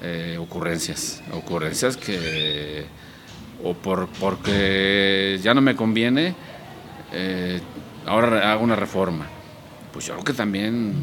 [0.02, 2.84] eh, ocurrencias, ocurrencias que
[3.64, 6.34] o por, porque ya no me conviene,
[7.12, 7.60] eh,
[8.04, 9.26] ahora hago una reforma.
[9.92, 10.94] Pues yo creo que también,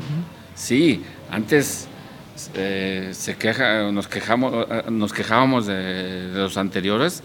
[0.54, 1.88] sí, antes
[2.56, 7.24] eh, se queja, nos, quejamos, eh, nos quejábamos de, los anteriores.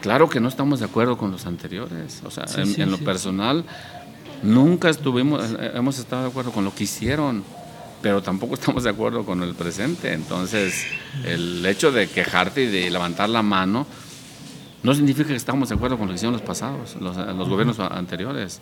[0.00, 2.22] Claro que no estamos de acuerdo con los anteriores.
[2.24, 3.64] O sea, en, lo personal,
[4.42, 7.44] nunca estuvimos, hemos estado de acuerdo con lo que hicieron
[8.02, 10.12] pero tampoco estamos de acuerdo con el presente.
[10.12, 10.86] Entonces,
[11.24, 13.86] el hecho de quejarte y de levantar la mano,
[14.82, 17.16] no significa que estamos de acuerdo con lo que hicieron los pasados, los,
[17.48, 18.60] gobiernos anteriores.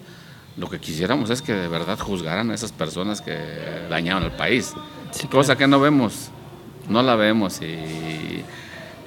[0.56, 3.36] Lo que quisiéramos es que de verdad juzgaran a esas personas que
[3.90, 4.72] dañaron al país.
[5.30, 6.30] cosa que no vemos,
[6.88, 8.44] no la vemos y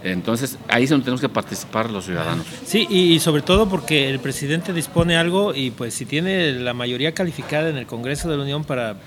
[0.04, 2.46] entonces ahí es donde tenemos que participar los ciudadanos.
[2.66, 7.14] Sí, y sobre todo porque el presidente dispone algo y pues si tiene la mayoría
[7.14, 8.98] calificada en el Congreso de la Unión para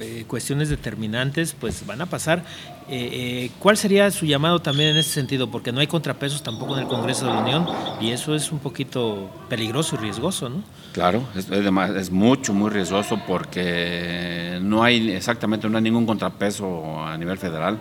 [0.00, 2.44] eh, cuestiones determinantes, pues van a pasar.
[2.88, 5.50] Eh, eh, ¿Cuál sería su llamado también en ese sentido?
[5.50, 7.66] Porque no hay contrapesos tampoco en el Congreso de la Unión
[8.00, 10.62] y eso es un poquito peligroso y riesgoso, ¿no?
[10.92, 17.16] Claro, es, es mucho, muy riesgoso porque no hay exactamente no hay ningún contrapeso a
[17.16, 17.78] nivel federal.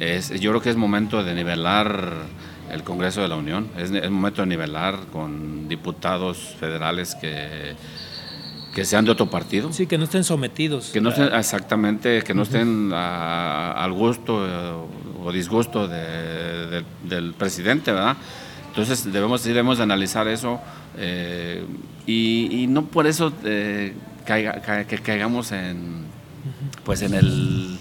[0.00, 2.12] es, yo creo que es momento de nivelar
[2.70, 7.74] el Congreso de la Unión, es, es momento de nivelar con diputados federales que
[8.74, 9.72] que sean de otro partido.
[9.72, 10.90] Sí, que no estén sometidos.
[10.92, 14.72] Que no estén, exactamente, que no estén al gusto eh,
[15.24, 18.16] o disgusto del presidente, ¿verdad?
[18.68, 20.60] Entonces debemos, debemos analizar eso
[20.98, 21.64] eh,
[22.06, 23.94] y, no por eso eh,
[24.26, 26.06] que caigamos en,
[26.84, 27.78] pues en el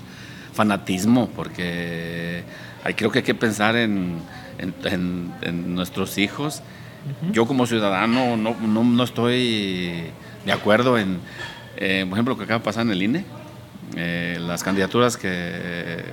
[0.54, 2.44] fanatismo, porque
[2.84, 4.20] hay, creo que hay que pensar en,
[4.60, 6.62] en, nuestros hijos.
[7.34, 10.12] Yo como ciudadano no, no, no estoy
[10.46, 11.20] de acuerdo en,
[11.78, 13.26] eh, por ejemplo, lo que acaba de pasar en el INE,
[13.96, 16.04] eh, las candidaturas que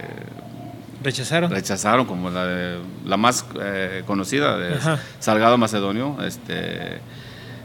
[1.02, 4.76] rechazaron rechazaron como la, la más eh, conocida de
[5.18, 6.98] Salgado Macedonio este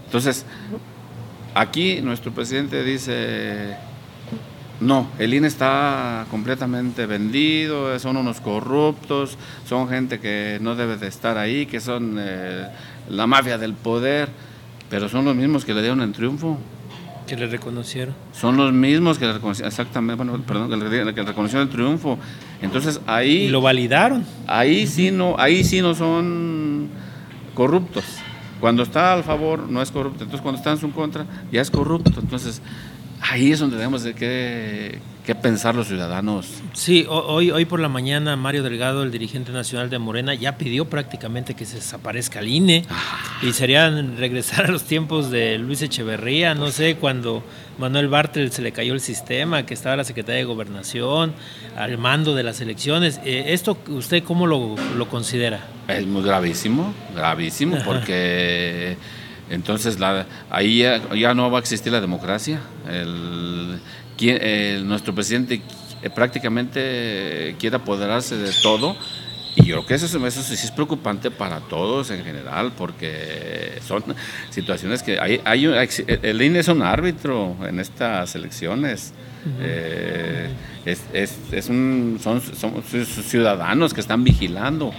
[0.05, 0.45] entonces
[1.53, 3.75] aquí nuestro presidente dice
[4.79, 11.07] no, el INE está completamente vendido, son unos corruptos, son gente que no debe de
[11.07, 12.19] estar ahí, que son
[13.09, 14.27] la mafia del poder.
[14.89, 16.57] Pero son los mismos que le dieron el triunfo.
[17.27, 18.13] Que le reconocieron.
[18.33, 22.19] Son los mismos que le reconocieron, exactamente, bueno, perdón, que le, que reconocieron el triunfo.
[22.61, 23.45] Entonces ahí...
[23.45, 24.25] Y lo validaron.
[24.45, 26.89] Ahí sí no, ahí sí no son
[27.55, 28.03] corruptos.
[28.59, 31.71] Cuando está al favor no es corrupto, entonces cuando está en su contra ya es
[31.71, 32.19] corrupto.
[32.19, 32.61] Entonces
[33.29, 36.47] ahí es donde tenemos que, que pensar los ciudadanos.
[36.73, 40.85] Sí, hoy, hoy por la mañana Mario Delgado, el dirigente nacional de Morena, ya pidió
[40.85, 43.39] prácticamente que se desaparezca el INE ah.
[43.41, 47.43] y sería regresar a los tiempos de Luis Echeverría, no sé, cuando
[47.77, 51.33] Manuel Bartel se le cayó el sistema, que estaba la Secretaría de Gobernación,
[51.75, 53.19] al mando de las elecciones.
[53.25, 55.61] Eh, ¿Esto usted cómo lo, lo considera?
[55.87, 58.97] Es muy gravísimo, gravísimo, porque
[59.49, 62.59] entonces la, ahí ya, no va a existir la democracia.
[62.89, 63.79] El,
[64.87, 65.61] nuestro presidente
[66.01, 68.95] eh, prácticamente quiere apoderarse de todo.
[69.57, 74.03] Y yo creo que eso, eso, sí es preocupante para todos en general, porque son
[74.49, 75.65] situaciones que hay, hay
[76.23, 79.13] el INE es un árbitro en estas elecciones.
[79.61, 80.49] Eh,
[80.85, 84.91] es, es, es un, son, son, ciudadanos que están vigilando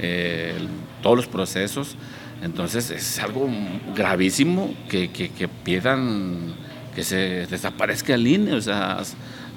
[0.00, 0.54] eh,
[1.02, 1.96] todos los procesos.
[2.42, 3.48] Entonces es algo
[3.94, 6.54] gravísimo que, que, que pidan
[6.94, 8.54] que se desaparezca el INE.
[8.54, 9.02] O sea,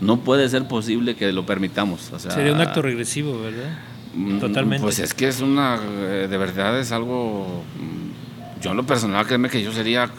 [0.01, 2.11] no puede ser posible que lo permitamos.
[2.11, 3.77] O sea, Sería un acto regresivo, ¿verdad?
[4.13, 4.83] Mm, Totalmente.
[4.83, 9.25] Pues es que es una, eh, de verdad es algo, mm, yo en lo personal,
[9.25, 10.09] créeme que yo sería,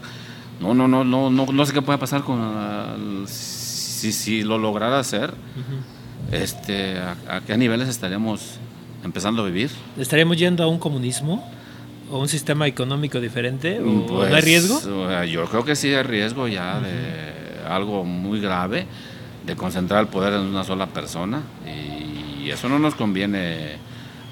[0.61, 4.99] no, no, no, no, no, no sé qué puede pasar con, si, si lo lograra
[4.99, 5.33] hacer,
[6.33, 8.59] este, a, qué niveles estaríamos
[9.05, 9.71] empezando a vivir.
[9.97, 11.49] ¿Estaríamos yendo a un comunismo?
[12.11, 13.81] ¿O un sistema económico diferente?
[13.81, 15.25] ¿O ¿No hay pues, riesgo?
[15.25, 18.87] Yo creo que sí hay riesgo ya de algo muy grave,
[19.45, 21.43] de concentrar el poder en una sola persona.
[21.67, 23.77] Y eso no nos conviene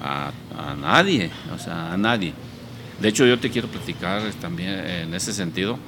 [0.02, 0.32] a,
[0.80, 2.32] nadie, o sea, a nadie.
[3.00, 5.78] De hecho, yo te quiero platicar también en ese sentido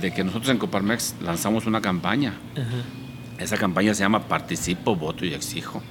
[0.00, 2.34] de que nosotros en Coparmex lanzamos una campaña.
[3.38, 5.82] Esa campaña se llama Participo, Voto y Exijo.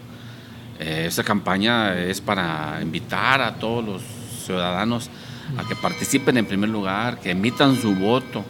[0.79, 4.18] Eh, esa campaña es para invitar a todos los
[4.49, 5.11] ciudadanos
[5.57, 8.43] a que participen en primer lugar, que emitan su voto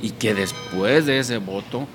[0.00, 1.88] y que después de ese voto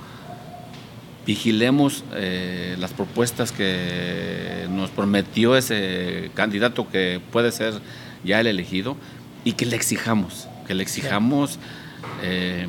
[1.26, 7.76] vigilemos eh, las propuestas que nos prometió ese candidato que puede ser
[8.26, 8.98] ya el elegido
[9.46, 11.58] y que le exijamos, que le exijamos
[12.24, 12.68] eh,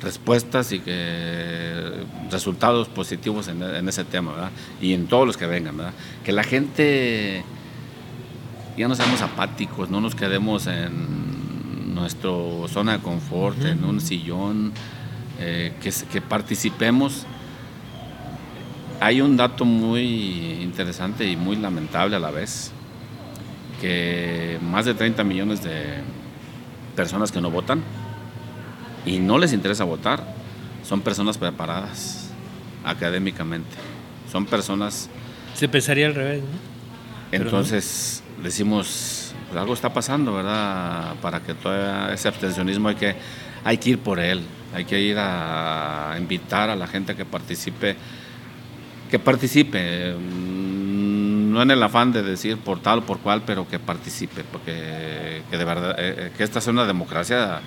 [0.00, 1.92] respuestas y que
[2.30, 5.76] resultados positivos en, ese tema, Y en todos los que vengan,
[6.24, 7.44] Que la gente
[8.76, 12.30] ya no seamos apáticos, no nos quedemos en nuestra
[12.68, 14.72] zona de confort, en un sillón,
[15.38, 17.24] eh, que, que participemos.
[19.00, 22.72] Hay un dato muy interesante y muy lamentable a la vez,
[23.80, 26.00] que más de 30 millones de
[26.96, 27.82] personas que no votan
[29.04, 30.24] y no les interesa votar
[30.84, 32.30] son personas preparadas
[32.84, 33.76] académicamente,
[34.30, 35.08] son personas...
[35.54, 36.74] Se pensaría al revés, ¿no?
[37.32, 41.16] Entonces decimos, pues algo está pasando, ¿verdad?
[41.20, 43.16] Para que todo ese abstencionismo hay que,
[43.64, 47.96] hay que ir por él, hay que ir a invitar a la gente que participe
[49.14, 53.68] que participe, mm, no en el afán de decir por tal o por cual, pero
[53.68, 57.60] que participe, porque que de verdad, eh, eh, que esta sea una democracia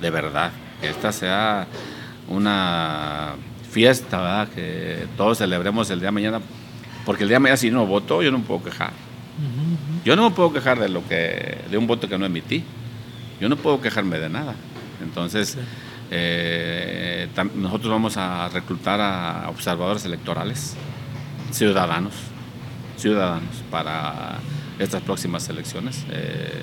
[0.00, 1.66] de verdad, que esta sea
[2.28, 3.34] una
[3.70, 4.48] fiesta, ¿verdad?
[4.48, 6.40] que todos celebremos el día de mañana,
[7.04, 9.05] porque el día de mañana si no voto, yo no puedo quejar.
[10.06, 12.62] Yo no me puedo quejar de lo que de un voto que no emití.
[13.40, 14.54] Yo no puedo quejarme de nada.
[15.02, 15.58] Entonces,
[16.12, 20.76] eh, nosotros vamos a reclutar a observadores electorales,
[21.50, 22.14] ciudadanos,
[22.96, 24.38] ciudadanos para
[24.78, 26.04] estas próximas elecciones.
[26.12, 26.62] Eh,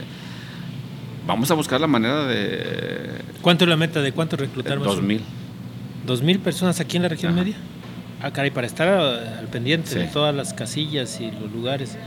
[1.28, 3.10] vamos a buscar la manera de...
[3.42, 4.80] ¿Cuánto es la meta de cuánto reclutar?
[4.80, 5.20] Dos mil.
[6.06, 7.58] ¿Dos mil personas aquí en la región media?
[8.22, 11.98] Ah, caray, para estar al pendiente de todas las casillas y los lugares.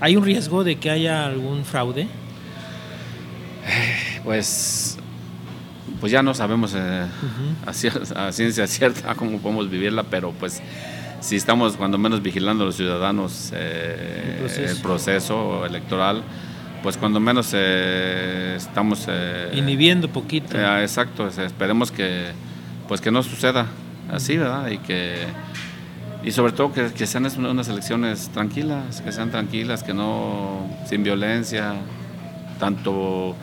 [0.00, 2.08] ¿Hay un riesgo de que haya algún fraude?
[4.24, 4.98] Pues
[6.00, 7.06] pues ya no sabemos eh,
[7.64, 10.60] a, ciencia cierta cómo podemos vivirla, pero pues
[11.20, 15.64] si estamos cuando menos vigilando a los ciudadanos eh, el, proceso.
[15.64, 16.22] electoral,
[16.82, 19.08] pues cuando menos eh, estamos...
[19.54, 20.58] Inhibiendo poquito.
[20.78, 22.32] exacto, esperemos que
[22.86, 23.66] pues que no suceda
[24.12, 24.68] así, ¿verdad?
[24.68, 25.24] Y que
[26.24, 31.74] y sobre todo que, sean unas elecciones tranquilas, que sean tranquilas, que no sin violencia,
[32.58, 33.36] tanto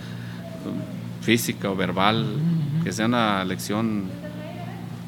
[1.21, 2.25] física o verbal,
[2.83, 4.09] que sea una elección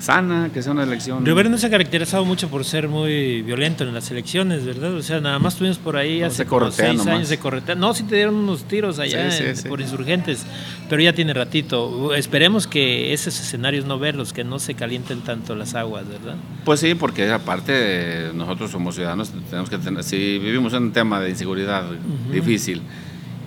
[0.04, 1.26] sana, que sea una elección...
[1.26, 4.94] Rivera no se ha caracterizado mucho por ser muy violento en las elecciones, ¿verdad?
[4.96, 7.76] O sea, nada más tuvimos por ahí hace seis años de corretea.
[7.76, 9.30] No, sí te dieron unos tiros allá
[9.68, 10.46] por insurgentes,
[10.90, 12.14] pero ya tiene ratito.
[12.14, 16.36] Esperemos que esos escenarios no verlos, que no se calienten tanto las aguas, ¿verdad?
[16.66, 21.22] Pues sí, porque aparte nosotros somos ciudadanos, tenemos que tener, si vivimos en un tema
[21.22, 21.86] de inseguridad
[22.30, 22.82] difícil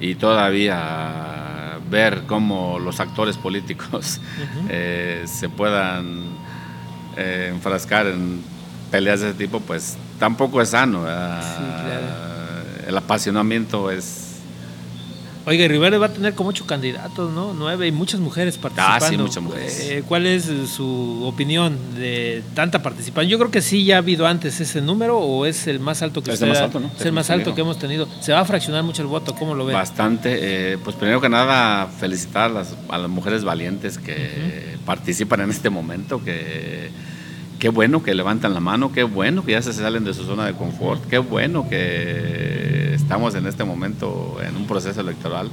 [0.00, 4.20] y todavía ver cómo los actores políticos
[4.70, 6.45] eh, se puedan
[7.16, 8.42] eh, enfrascar en
[8.90, 11.04] peleas de ese tipo, pues tampoco es sano.
[12.86, 14.25] El apasionamiento es
[15.48, 17.54] Oiga, Rivera va a tener como ocho candidatos, ¿no?
[17.54, 19.06] Nueve y muchas mujeres participando.
[19.06, 19.80] Ah, sí, muchas mujeres.
[19.80, 23.30] Eh, ¿Cuál es su opinión de tanta participación?
[23.30, 26.20] Yo creo que sí ya ha habido antes ese número o es el más alto
[26.20, 26.90] que es el más alto, ¿no?
[26.98, 28.08] Es el más alto que hemos tenido.
[28.18, 29.72] Se va a fraccionar mucho el voto, ¿cómo lo ve?
[29.72, 30.72] Bastante.
[30.72, 35.50] Eh, pues primero que nada, felicitar a las, a las mujeres valientes que participan en
[35.50, 36.90] este momento, que
[37.60, 40.44] qué bueno que levantan la mano, qué bueno que ya se salen de su zona
[40.44, 45.48] de confort, qué bueno que estamos en este momento en un proceso electoral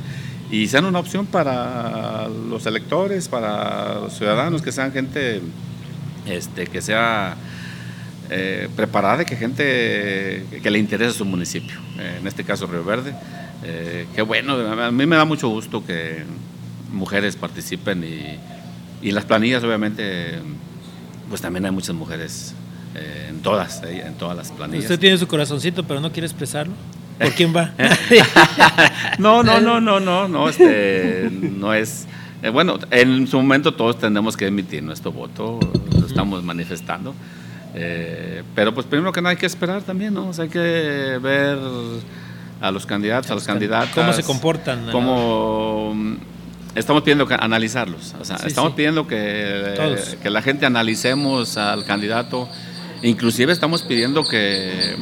[0.49, 5.39] y sean una opción para los electores, para los ciudadanos, que sean gente
[6.25, 7.37] este, que sea
[8.31, 13.13] eh, preparada, que gente que le interese su municipio, eh, en este caso Río Verde.
[13.63, 16.23] Eh, qué bueno, a mí me da mucho gusto que
[16.91, 20.39] mujeres participen y, y las planillas obviamente,
[21.29, 22.55] pues también hay muchas mujeres
[23.29, 24.85] en todas, en todas las planillas.
[24.85, 26.73] Usted tiene su corazoncito, pero no quiere expresarlo.
[27.19, 27.71] ¿Por quién va?
[29.19, 32.07] no, no, no, no, no, no, este, no es.
[32.41, 35.59] Eh, bueno, en su momento todos tenemos que emitir nuestro voto,
[35.99, 37.15] lo estamos manifestando.
[37.75, 40.31] Eh, pero pues primero que nada hay que esperar también, ¿no?
[40.37, 41.57] hay que ver
[42.61, 43.95] a los candidatos, a los candidatos.
[43.95, 44.89] ¿Cómo se comportan?
[44.91, 45.95] Cómo
[46.75, 48.15] estamos pidiendo que analizarlos.
[48.19, 49.75] O sea, estamos pidiendo que,
[50.21, 52.47] que la gente analicemos al candidato.
[53.01, 54.95] Inclusive estamos pidiendo que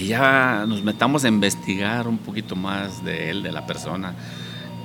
[0.00, 4.14] que ya nos metamos a investigar un poquito más de él, de la persona,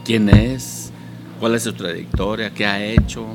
[0.04, 0.92] quién es,
[1.40, 3.26] cuál es su trayectoria, qué ha hecho,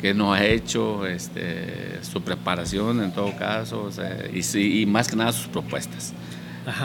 [0.00, 3.90] qué no ha hecho, este, su preparación en todo caso,
[4.32, 6.12] y, y más que nada sus propuestas.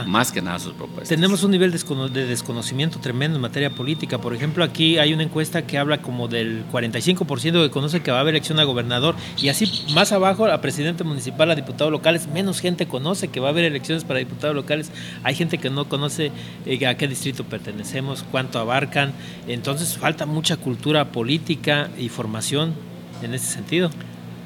[0.06, 1.10] Más que nada sus propuestas.
[1.10, 4.18] Tenemos un nivel de desconocimiento tremendo en materia política.
[4.18, 8.18] Por ejemplo, aquí hay una encuesta que habla como del 45% que conoce que va
[8.18, 12.28] a haber elección a gobernador y así más abajo a presidente municipal, a diputados locales,
[12.28, 14.92] menos gente conoce que va a haber elecciones para diputados locales.
[15.24, 16.32] Hay gente que no conoce
[16.66, 19.14] eh, a qué distrito pertenecemos, cuánto abarcan.
[19.48, 22.74] Entonces falta mucha cultura política y formación
[23.22, 23.90] en ese sentido.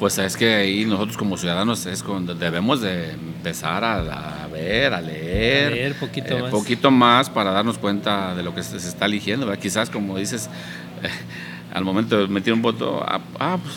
[0.04, 5.00] Pues es que ahí nosotros como ciudadanos es cuando debemos de empezar a, ver, a
[5.00, 6.52] leer, a leer poquito, eh, más.
[6.52, 9.50] poquito más para darnos cuenta de lo que se, está eligiendo.
[9.58, 10.50] Quizás como dices,
[11.04, 11.08] eh,
[11.74, 13.76] al momento de meter un voto, ah, ah pues,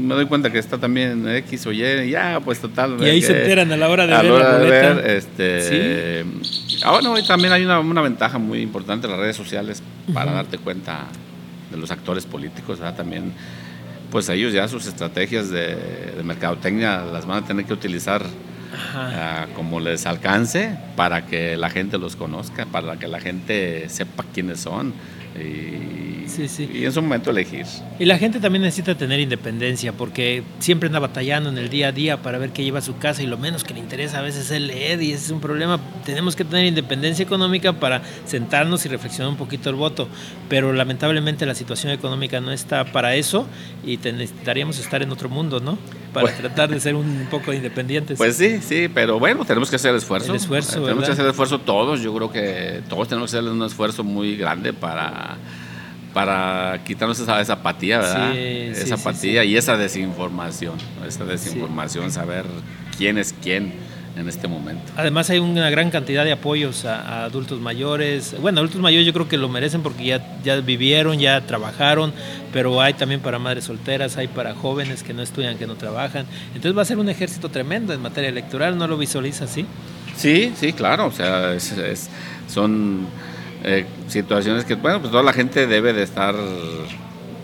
[0.00, 2.96] me doy cuenta que está también X o Y, ya, pues total.
[3.00, 6.80] Y ahí se enteran a la hora de ver la Ver, este, ¿Sí?
[6.84, 10.56] Ah, bueno, también hay una, una, ventaja muy importante en las redes sociales para darte
[10.56, 11.06] cuenta
[11.72, 12.94] de los actores políticos, ¿verdad?
[12.94, 13.32] También
[14.14, 15.76] pues ellos ya sus estrategias de,
[16.22, 18.22] mercadotecnia las van a tener que utilizar
[18.94, 24.24] ah, como les alcance para que la gente los conozca, para que la gente sepa
[24.32, 24.94] quiénes son.
[25.36, 26.04] Y
[26.38, 27.66] y en su momento elegir.
[27.98, 31.92] Y la gente también necesita tener independencia porque siempre anda batallando en el día a
[31.92, 34.22] día para ver qué lleva a su casa y lo menos que le interesa a
[34.22, 35.78] veces es leer y ese es un problema.
[36.04, 40.08] Tenemos que tener independencia económica para sentarnos y reflexionar un poquito el voto,
[40.48, 43.46] pero lamentablemente la situación económica no está para eso
[43.84, 45.78] y necesitaríamos estar en otro mundo, ¿no?
[46.22, 48.16] Para tratar de ser un poco independientes.
[48.16, 50.30] Pues sí, sí, pero bueno, tenemos que hacer el esfuerzo.
[50.30, 53.50] El esfuerzo, Tenemos que hacer el esfuerzo todos, yo creo que todos tenemos que hacer
[53.50, 55.36] un esfuerzo muy grande para
[56.14, 58.36] para quitarnos esa, esa apatía, ¿verdad?
[58.36, 62.44] esa apatía y esa desinformación, esa desinformación, saber
[62.96, 63.72] quién es quién
[64.16, 64.92] en este momento.
[64.96, 68.34] Además hay una gran cantidad de apoyos a, adultos mayores.
[68.40, 72.12] Bueno, adultos mayores yo creo que lo merecen porque ya, ya vivieron, ya trabajaron,
[72.52, 76.26] pero hay también para madres solteras, hay para jóvenes que no estudian, que no trabajan.
[76.48, 79.66] Entonces va a ser un ejército tremendo en materia electoral, ¿no lo visualiza así?
[80.16, 82.08] Sí, sí, claro, o sea, es,
[82.48, 83.06] son
[83.64, 86.34] eh, situaciones que, bueno, pues toda la gente debe de estar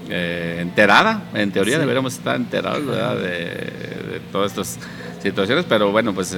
[0.08, 2.84] eh, enterada, en teoría deberíamos estar enterados
[3.20, 4.78] de, todas estas
[5.22, 6.36] situaciones, pero bueno, pues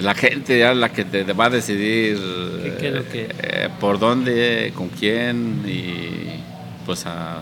[0.00, 6.40] la gente ya la que te, va a decidir eh, por dónde, con quién y
[6.86, 7.40] pues a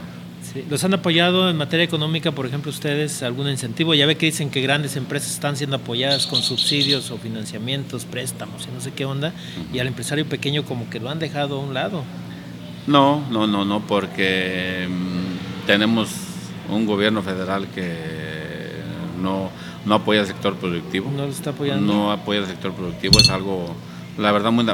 [0.70, 3.94] ¿Los han apoyado en materia económica, por ejemplo, ustedes, algún incentivo?
[3.94, 8.66] Ya ve que dicen que grandes empresas están siendo apoyadas con subsidios o financiamientos, préstamos
[8.66, 9.32] y no sé qué onda,
[9.72, 12.04] y al empresario pequeño como que lo han dejado a un lado.
[12.86, 16.10] No, no, no, no, porque mm, tenemos
[16.70, 17.86] un gobierno federal que
[19.20, 19.50] no,
[19.86, 21.10] no apoya al sector productivo.
[21.10, 21.92] No lo está apoyando.
[21.92, 23.74] No apoya al sector productivo, es algo,
[24.18, 24.64] la verdad, muy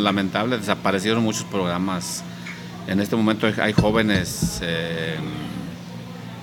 [0.00, 0.58] lamentable.
[0.58, 2.24] Desaparecieron muchos programas
[2.86, 5.16] en este momento hay jóvenes eh,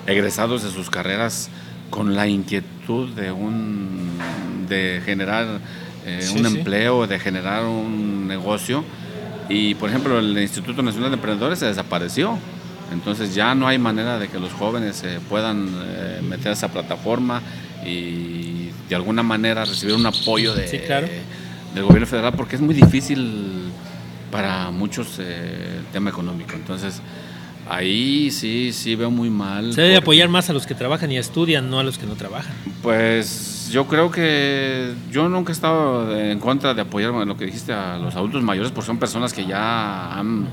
[0.06, 1.50] egresados de sus carreras
[1.90, 4.18] con la inquietud de, un,
[4.68, 5.60] de generar
[6.06, 8.84] eh, un empleo, de generar un negocio
[9.50, 12.38] Y por ejemplo, el Instituto Nacional de Emprendedores se desapareció.
[12.92, 17.40] Entonces ya no hay manera de que los jóvenes puedan eh, meter a esa plataforma
[17.84, 20.66] y de alguna manera recibir un apoyo de,
[21.74, 23.70] del gobierno federal porque es muy difícil
[24.30, 26.52] para muchos eh, el tema económico.
[26.54, 27.00] Entonces
[27.68, 29.72] ahí sí, sí veo muy mal.
[29.72, 32.14] Se debe apoyar más a los que trabajan y estudian, no a los que no
[32.14, 32.52] trabajan.
[32.82, 37.72] Pues yo creo que yo nunca he estado en contra de apoyar lo que dijiste
[37.72, 40.48] a los adultos mayores, porque son personas que ya han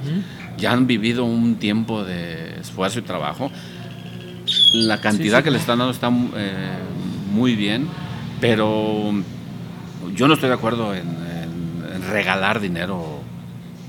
[0.58, 3.52] ya han vivido un tiempo de esfuerzo y trabajo.
[4.74, 6.78] La cantidad que le están dando está eh,
[7.32, 7.88] muy bien,
[8.40, 9.14] pero
[10.16, 11.28] yo no estoy de acuerdo en,
[12.10, 13.20] regalar dinero,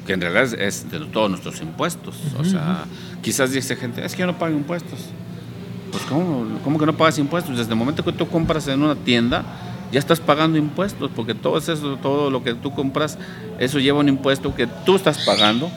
[0.04, 2.16] que en realidad es, de todos nuestros impuestos.
[2.36, 2.84] O sea,
[3.22, 4.98] quizás dice gente, es que yo no pago impuestos.
[5.92, 7.56] Pues ¿cómo, ¿cómo que no pagas impuestos?
[7.56, 9.44] Desde el momento que tú compras en una tienda,
[9.90, 13.18] ya estás pagando impuestos, porque todo eso, todo lo que tú compras,
[13.58, 15.70] eso lleva un impuesto que tú estás pagando.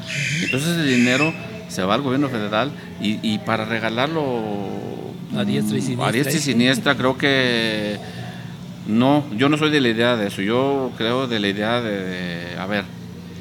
[0.44, 1.34] Entonces el dinero
[1.70, 4.44] se va al gobierno federal y, para regalarlo
[5.38, 7.98] a diestra y siniestra, a diestra y siniestra creo que
[8.88, 12.58] no, yo no soy de la idea de eso, yo creo de la idea de,
[12.60, 12.84] a ver,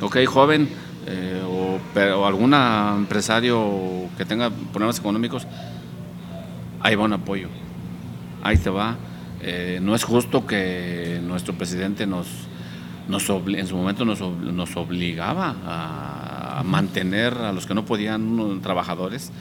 [0.01, 0.69] ok, joven
[1.09, 1.81] eh, o,
[2.17, 5.49] o algún empresario que tenga problemas económicos,
[6.81, 7.49] ahí va un apoyo,
[8.45, 8.97] ahí te va
[9.43, 12.27] eh, no es justo que nuestro presidente nos,
[13.09, 19.33] nos en su momento nos, nos obligaba a, mantener a los que no podían trabajadores.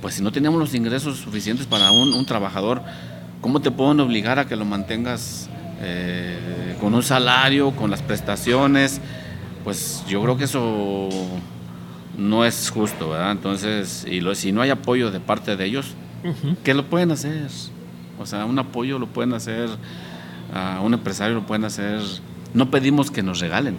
[0.00, 2.82] Pues si no teníamos los ingresos suficientes para un, trabajador,
[3.40, 5.48] ¿cómo te pueden obligar a que lo mantengas
[5.80, 9.00] eh, con un salario, con las prestaciones?
[9.62, 11.08] Pues yo creo que eso
[12.18, 13.30] no es justo, ¿verdad?
[13.30, 15.94] Entonces, y si no hay apoyo de parte de ellos,
[16.64, 17.48] ¿qué lo pueden hacer?
[18.18, 19.68] O sea, un apoyo lo pueden hacer,
[20.52, 22.00] a un empresario lo pueden hacer.
[22.54, 23.76] No pedimos que nos regalen.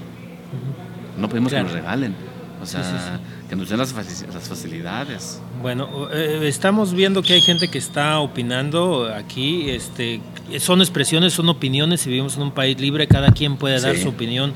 [1.17, 2.15] No pedimos que nos regalen.
[2.61, 3.19] O sea,
[3.49, 5.41] que nos den las, facilidades.
[5.61, 9.69] Bueno, eh, estamos viendo que hay gente que está opinando aquí.
[9.69, 10.21] Este,
[10.59, 13.07] son expresiones, son opiniones y vivimos en un país libre.
[13.07, 14.53] Cada quien puede dar su opinión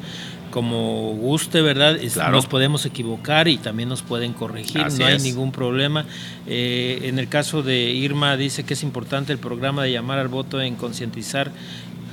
[0.52, 1.98] como guste, ¿verdad?
[2.32, 6.06] Nos podemos equivocar y también nos pueden corregir, no hay ningún problema.
[6.46, 10.28] Eh, en el caso de Irma dice que es importante el programa de llamar al
[10.28, 11.52] voto en concientizar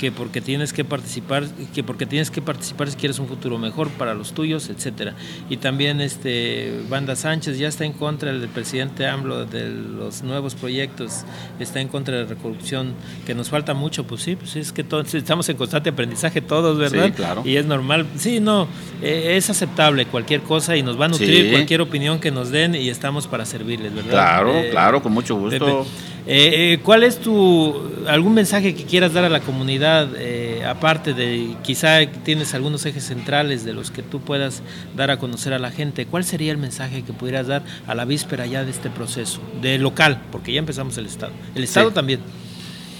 [0.04, 1.44] que porque tienes que participar,
[1.74, 5.14] que porque tienes que participar si quieres un futuro mejor para los tuyos, etcétera.
[5.48, 10.56] Y también este Banda Sánchez ya está en contra del presidente AMLO de los nuevos
[10.56, 11.24] proyectos,
[11.58, 12.92] está en contra de la corrupción,
[13.24, 16.76] que nos falta mucho, pues sí, pues es que todos estamos en constante aprendizaje todos,
[16.76, 17.06] ¿verdad?
[17.06, 17.40] Sí, claro.
[17.42, 18.68] Y es normal, sí, no,
[19.00, 22.74] eh, es aceptable cualquier cosa y nos va a nutrir cualquier opinión que nos den
[22.74, 24.10] y estamos para servirles, ¿verdad?
[24.10, 25.86] Claro, eh, claro, con mucho gusto.
[26.26, 27.74] Eh, ¿Cuál es tu
[28.08, 33.04] algún mensaje que quieras dar a la comunidad, eh, aparte de quizá tienes algunos ejes
[33.04, 34.62] centrales de los que tú puedas
[34.96, 36.06] dar a conocer a la gente?
[36.06, 39.78] ¿Cuál sería el mensaje que pudieras dar a la víspera ya de este proceso, de
[39.78, 41.32] local, porque ya empezamos el Estado?
[41.54, 42.20] El Estado también.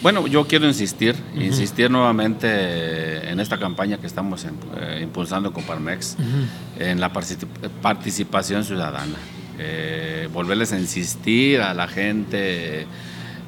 [0.03, 4.45] Bueno, yo quiero insistir, insistir nuevamente en esta campaña que estamos
[5.01, 6.18] impulsando con Parmex,
[6.79, 7.11] en la
[7.81, 9.16] participación ciudadana.
[10.31, 12.87] volverles a insistir a la gente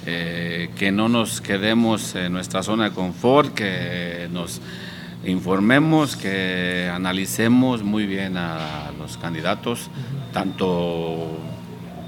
[0.09, 4.61] eh, que no nos quedemos en nuestra zona de confort, que nos
[5.25, 9.91] informemos, que analicemos muy bien a los candidatos,
[10.33, 11.37] tanto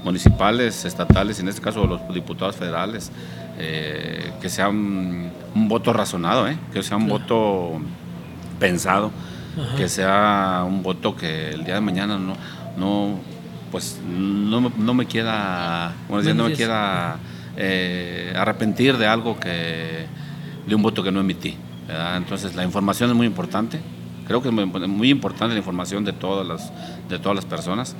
[0.05, 3.11] municipales, estatales, en este caso los diputados federales,
[3.57, 7.81] eh, que sea un, voto razonado, eh, que sea un voto
[8.59, 9.11] pensado,
[9.75, 12.37] que sea un voto que el día de mañana no,
[12.77, 13.19] no
[13.71, 17.17] pues no, no me quiera, bueno, no me quiera
[17.57, 20.05] eh, arrepentir de algo que,
[20.65, 21.57] de un voto que no emití.
[22.15, 23.79] Entonces la información es muy importante.
[24.27, 26.71] Creo que es muy, importante la información de todas las,
[27.09, 27.95] de todas las personas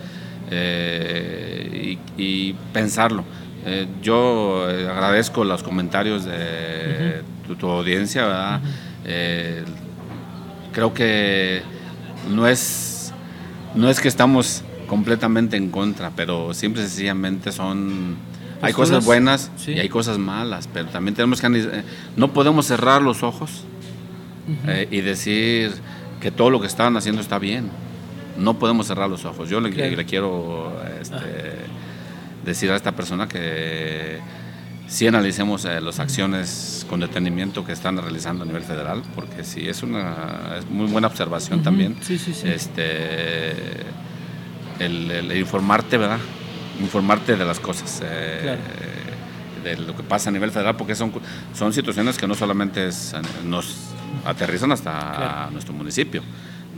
[0.51, 3.23] eh, y, pensarlo.
[3.65, 7.23] Eh, yo agradezco los comentarios de
[7.59, 8.61] tu, audiencia.
[10.71, 11.63] creo que
[12.29, 13.11] no es,
[13.73, 18.17] no es que estamos completamente en contra, pero simple y sencillamente son
[18.61, 21.83] hay cosas buenas y hay cosas malas, pero también tenemos que eh,
[22.15, 23.63] no podemos cerrar los ojos
[24.67, 25.71] eh, y decir
[26.19, 27.69] que todo lo que están haciendo está bien.
[28.37, 29.49] No podemos cerrar los ojos.
[29.49, 29.71] Yo le,
[30.05, 31.17] quiero este,
[32.45, 34.19] decir a esta persona que
[34.87, 39.67] sí analicemos eh, las acciones con detenimiento que están realizando a nivel federal, porque sí
[39.67, 41.97] es una muy buena observación también.
[42.43, 43.53] Este,
[44.79, 46.19] el informarte, ¿verdad?
[46.79, 48.57] Informarte de las cosas, eh,
[49.63, 51.11] de lo que pasa a nivel federal, porque son,
[51.53, 52.89] son situaciones que no solamente
[53.45, 53.75] nos
[54.25, 56.21] aterrizan hasta nuestro municipio.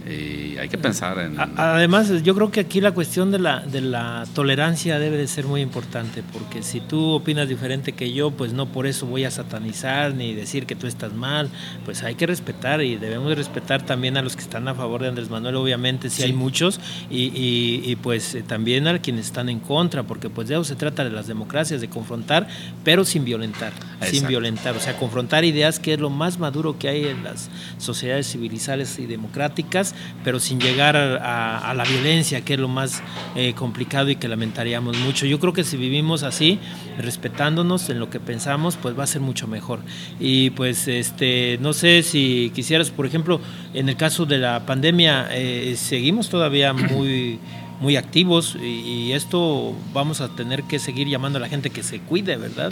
[0.08, 1.38] Y hay que pensar en...
[1.39, 5.45] Además, yo creo que aquí la cuestión de la, de la tolerancia debe de ser
[5.45, 9.32] muy importante, porque si tú opinas diferente que yo, pues no por eso voy a
[9.32, 11.49] satanizar ni decir que tú estás mal,
[11.86, 15.10] pues hay que respetar y debemos respetar también a los que están a favor de
[15.10, 16.80] Andrés Manuel, obviamente, si hay muchos,
[17.10, 20.76] y, y, pues eh, también a quienes están en contra, porque pues de eso se
[20.76, 22.47] trata de las democracias, de confrontar,
[22.84, 23.74] pero sin violentar,
[24.04, 27.49] sin violentar, o sea, confrontar ideas que es lo más maduro que hay en las
[27.78, 29.91] sociedades civilizadas y democráticas,
[30.24, 33.02] pero sin llegar a, la violencia, que es lo más
[33.36, 35.26] eh, complicado y que lamentaríamos mucho.
[35.26, 36.60] Yo creo que si vivimos así,
[36.98, 39.80] respetándonos en lo que pensamos, pues va a ser mucho mejor.
[40.20, 43.39] Y pues este, no sé si quisieras, por ejemplo,
[43.74, 47.39] en el caso de la pandemia, eh, seguimos todavía muy
[47.82, 52.00] muy activos y, esto vamos a tener que seguir llamando a la gente que se
[52.00, 52.72] cuide, ¿verdad?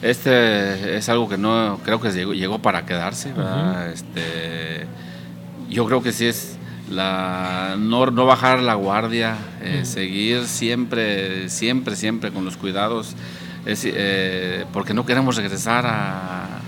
[0.00, 3.32] Este es algo que no creo que llegó, llegó para quedarse.
[3.92, 4.86] este,
[5.68, 6.56] yo creo que sí es
[6.90, 13.14] la no, no bajar la guardia, eh, seguir siempre, siempre, siempre con los cuidados,
[13.66, 16.60] es, eh, porque no queremos regresar a,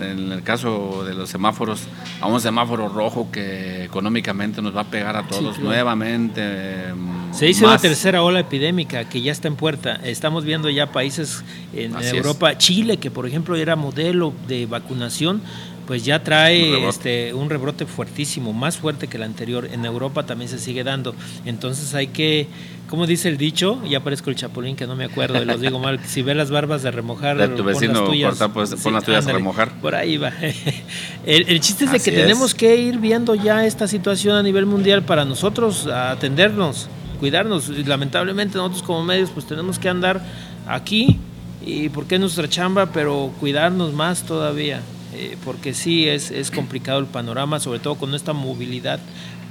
[0.00, 1.82] en el caso de los semáforos,
[2.20, 6.86] a un semáforo rojo que económicamente nos va a pegar a todos nuevamente.
[7.30, 10.00] Se dice una tercera ola epidémica que ya está en puerta.
[10.02, 15.42] Estamos viendo ya países en Europa, Chile, que por ejemplo era modelo de vacunación,
[15.88, 19.70] pues ya trae este un rebrote fuertísimo, más fuerte que el anterior.
[19.72, 21.14] En Europa también se sigue dando.
[21.46, 22.46] Entonces hay que,
[22.90, 25.78] como dice el dicho, ya aparezco el chapulín que no me acuerdo, y los digo
[25.78, 28.92] mal, si ve las barbas de remojar, de tu vecino, pon las tuyas, pues, pon
[28.92, 29.80] las tuyas a remojar.
[29.80, 30.30] Por ahí va.
[31.24, 35.04] El, chiste es de que tenemos que ir viendo ya esta situación a nivel mundial
[35.04, 37.70] para nosotros atendernos, cuidarnos.
[37.70, 40.22] Y lamentablemente nosotros como medios pues tenemos que andar
[40.66, 41.18] aquí
[41.64, 44.82] y porque es nuestra chamba, pero cuidarnos más todavía.
[45.14, 49.00] Eh, porque sí es, es complicado el panorama, sobre todo con esta movilidad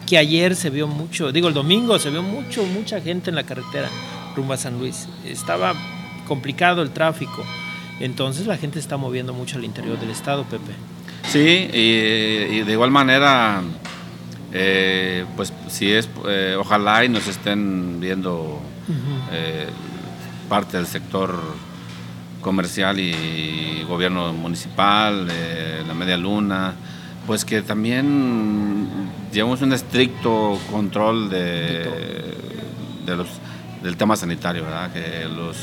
[0.05, 3.43] que ayer se vio mucho, digo el domingo se vio mucho, mucha gente en la
[3.43, 3.89] carretera
[4.35, 5.07] rumbo a San Luis.
[5.25, 5.73] Estaba
[6.27, 7.43] complicado el tráfico,
[7.99, 10.73] entonces la gente está moviendo mucho al interior del estado, Pepe.
[11.27, 13.61] Sí, y, de igual manera,
[14.53, 18.61] eh, pues si es, eh, ojalá y nos estén viendo
[20.47, 21.37] parte del sector
[22.47, 25.27] comercial y gobierno municipal,
[25.85, 26.75] la media luna,
[27.25, 28.87] pues que también
[29.33, 31.83] llevamos un estricto control de,
[33.05, 33.27] los,
[33.83, 34.93] del tema sanitario, ¿verdad?
[34.93, 35.57] Que, los,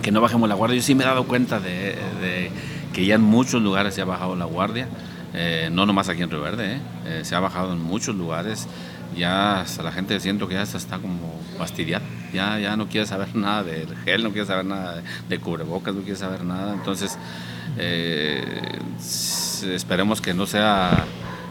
[0.00, 0.76] que no bajemos la guardia.
[0.76, 2.52] Yo sí me he dado cuenta de,
[2.92, 4.86] que ya en muchos lugares se ha bajado la guardia,
[5.34, 6.80] eh, no nomás aquí en Río Verde, ¿eh?
[7.06, 8.68] Eh, se ha bajado en muchos lugares
[9.16, 13.34] ya hasta la gente siento que ya está como fastidiada, ya, ya no quiere saber
[13.36, 17.18] nada del gel, no quiere saber nada de, cubrebocas, no quiere saber nada, entonces
[17.78, 18.78] eh,
[19.72, 21.04] esperemos que no sea,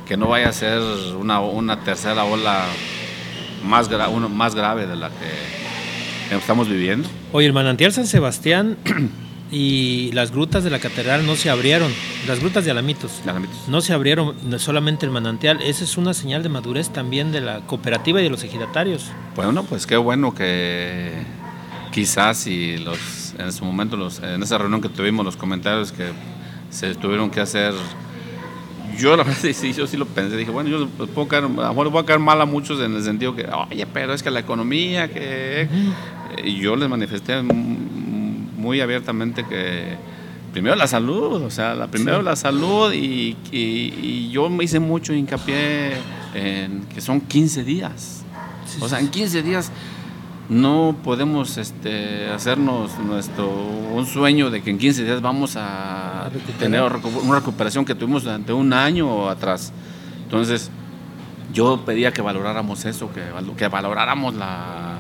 [0.08, 0.80] que no vaya a ser
[1.18, 2.66] una, una tercera ola
[3.64, 3.90] más,
[4.30, 7.08] más grave de la que estamos viviendo.
[7.32, 8.78] Oye, el manantial San Sebastián
[9.54, 11.92] y las grutas de la catedral no se abrieron,
[12.28, 13.22] las grutas de Alamitos,
[13.68, 17.62] no se abrieron solamente el manantial, esa es una señal de madurez también de la
[17.62, 19.12] cooperativa y de los ejidatarios.
[19.36, 21.12] Bueno, pues qué bueno que
[21.92, 26.10] quizás y los en ese momento los, en esa reunión que tuvimos los comentarios que
[26.72, 27.74] se tuvieron que hacer
[28.98, 31.54] yo la verdad sí, yo sí lo pensé, dije, bueno, yo puedo caer, a lo
[31.70, 34.32] mejor voy a caer mal a muchos en el sentido que, oye, pero es que
[34.32, 35.68] la economía, que...
[36.44, 37.44] Y yo les manifesté
[38.64, 39.98] muy abiertamente que
[40.54, 43.36] primero la salud, o sea, la, primero la salud y,
[44.32, 45.98] yo me hice mucho hincapié
[46.34, 48.24] en que son 15 días.
[48.80, 49.70] o sea, en 15 días
[50.48, 56.82] no podemos este, hacernos nuestro un sueño de que en 15 días vamos a, tener
[56.82, 59.74] una recuperación que tuvimos durante un año atrás.
[60.24, 60.72] Entonces,
[61.54, 63.22] yo pedía que valoráramos eso, que,
[63.58, 65.00] que valoráramos la,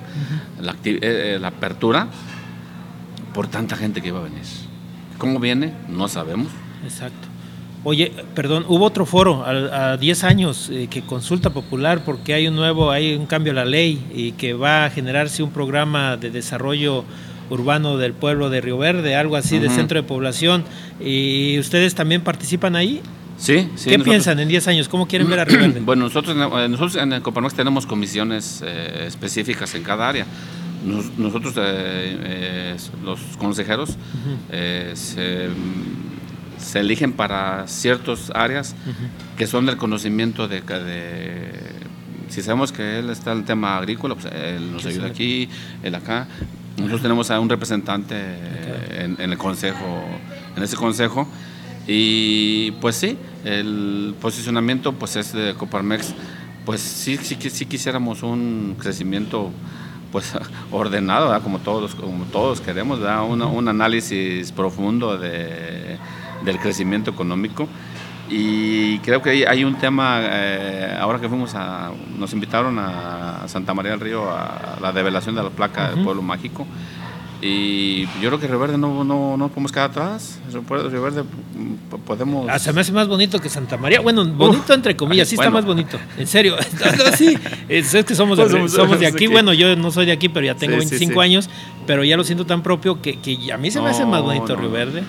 [0.59, 2.09] la, eh, la apertura
[3.34, 4.44] por tanta gente que iba a venir.
[5.18, 5.74] ¿Cómo viene?
[5.90, 6.48] No sabemos.
[6.84, 7.28] Exacto.
[7.86, 12.56] Oye, perdón, hubo otro foro a 10 años eh, que consulta popular porque hay un
[12.56, 16.32] nuevo, hay un cambio a la ley y que va a generarse un programa de
[16.32, 17.04] desarrollo
[17.50, 20.64] urbano del pueblo de Río Verde, algo así de centro de población.
[21.02, 23.02] ¿Y ustedes también participan ahí?
[23.38, 23.90] Sí, sí.
[23.90, 24.88] ¿Qué piensan en 10 años?
[24.88, 25.82] ¿Cómo quieren ver a Río Verde?
[25.82, 30.26] bueno, nosotros, eh, nosotros en Coparmex tenemos comisiones eh, específicas en cada área
[30.84, 33.98] nosotros, eh, eh, los consejeros,
[34.52, 38.76] eh, se, eligen para ciertas áreas
[39.38, 40.62] que son del conocimiento de,
[42.30, 45.50] si sabemos que él está en el tema agrícola, pues él nos ayuda aquí,
[45.84, 46.28] él acá.
[46.78, 48.16] Nosotros tenemos a un representante
[48.96, 50.04] en, el consejo,
[50.56, 51.28] en ese consejo,
[51.88, 56.16] Y pues sí, el posicionamiento pues es de Coparmex,
[56.66, 59.52] pues sí, sí, sí quisiéramos un crecimiento
[60.14, 60.32] pues
[60.72, 65.97] ordenado, como todos como todos queremos, Un, un, análisis profundo de,
[66.45, 67.68] del crecimiento económico.
[68.30, 73.74] Y creo que hay un tema, eh, ahora que fuimos a, nos invitaron a Santa
[73.74, 76.66] María del Río a la develación de la placa del pueblo mágico.
[77.46, 80.39] Y yo creo que Río Verde no, no, no podemos quedar atrás.
[80.50, 82.48] Río Verde mm, podemos.
[82.50, 84.00] Ah, se me hace más bonito que Santa María.
[84.00, 86.00] Bueno, bonito entre comillas, sí está más bonito.
[86.18, 86.56] En serio.
[87.18, 87.38] sí,
[87.68, 89.28] es, que somos de, somos de aquí.
[89.28, 91.50] Bueno, yo no soy de aquí, pero ya tengo 25 años.
[91.86, 94.56] Pero ya lo siento tan propio que, que a mí se me hace más bonito
[94.56, 95.04] Río Verde.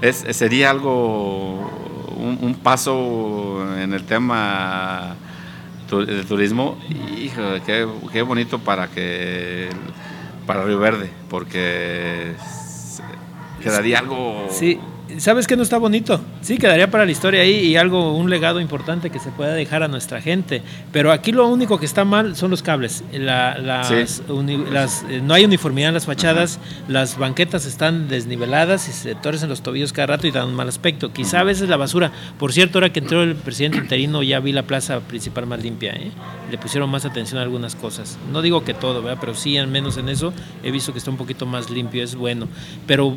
[0.00, 1.72] Es, sería algo,
[2.16, 5.16] un, paso en el tema
[5.90, 6.78] del turismo.
[7.20, 9.70] Hijo, qué, qué bonito para que
[10.46, 12.34] para Río Verde, porque
[13.62, 14.48] quedaría algo...
[14.50, 14.80] Sí,
[15.18, 16.20] ¿sabes qué no está bonito?
[16.40, 19.82] Sí, quedaría para la historia ahí y algo, un legado importante que se pueda dejar
[19.82, 20.62] a nuestra gente.
[20.92, 23.04] Pero aquí lo único que está mal son los cables.
[23.12, 26.58] las, eh, no hay uniformidad en las fachadas,
[26.88, 30.68] las banquetas están desniveladas y se torcen los tobillos cada rato y dan un mal
[30.68, 31.12] aspecto.
[31.12, 32.12] Quizá a veces la basura.
[32.38, 35.92] Por cierto, ahora que entró el presidente interino ya vi la plaza principal más limpia.
[35.92, 36.10] ¿eh?
[36.50, 38.18] Le pusieron más atención a algunas cosas.
[38.32, 39.18] No digo que todo, ¿verdad?
[39.20, 42.14] pero sí, al menos en eso, he visto que está un poquito más limpio, es
[42.14, 42.48] bueno.
[42.86, 43.16] Pero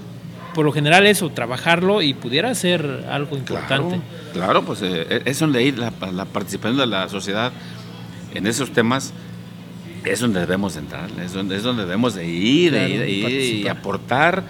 [0.58, 4.02] por lo general eso, trabajarlo y pudiera ser algo importante.
[4.34, 7.52] Claro, pues eh, es donde ahí la, participación de la sociedad
[8.34, 9.14] en esos temas
[10.04, 14.46] es donde debemos entrar, es donde, es donde debemos de ir, y aportar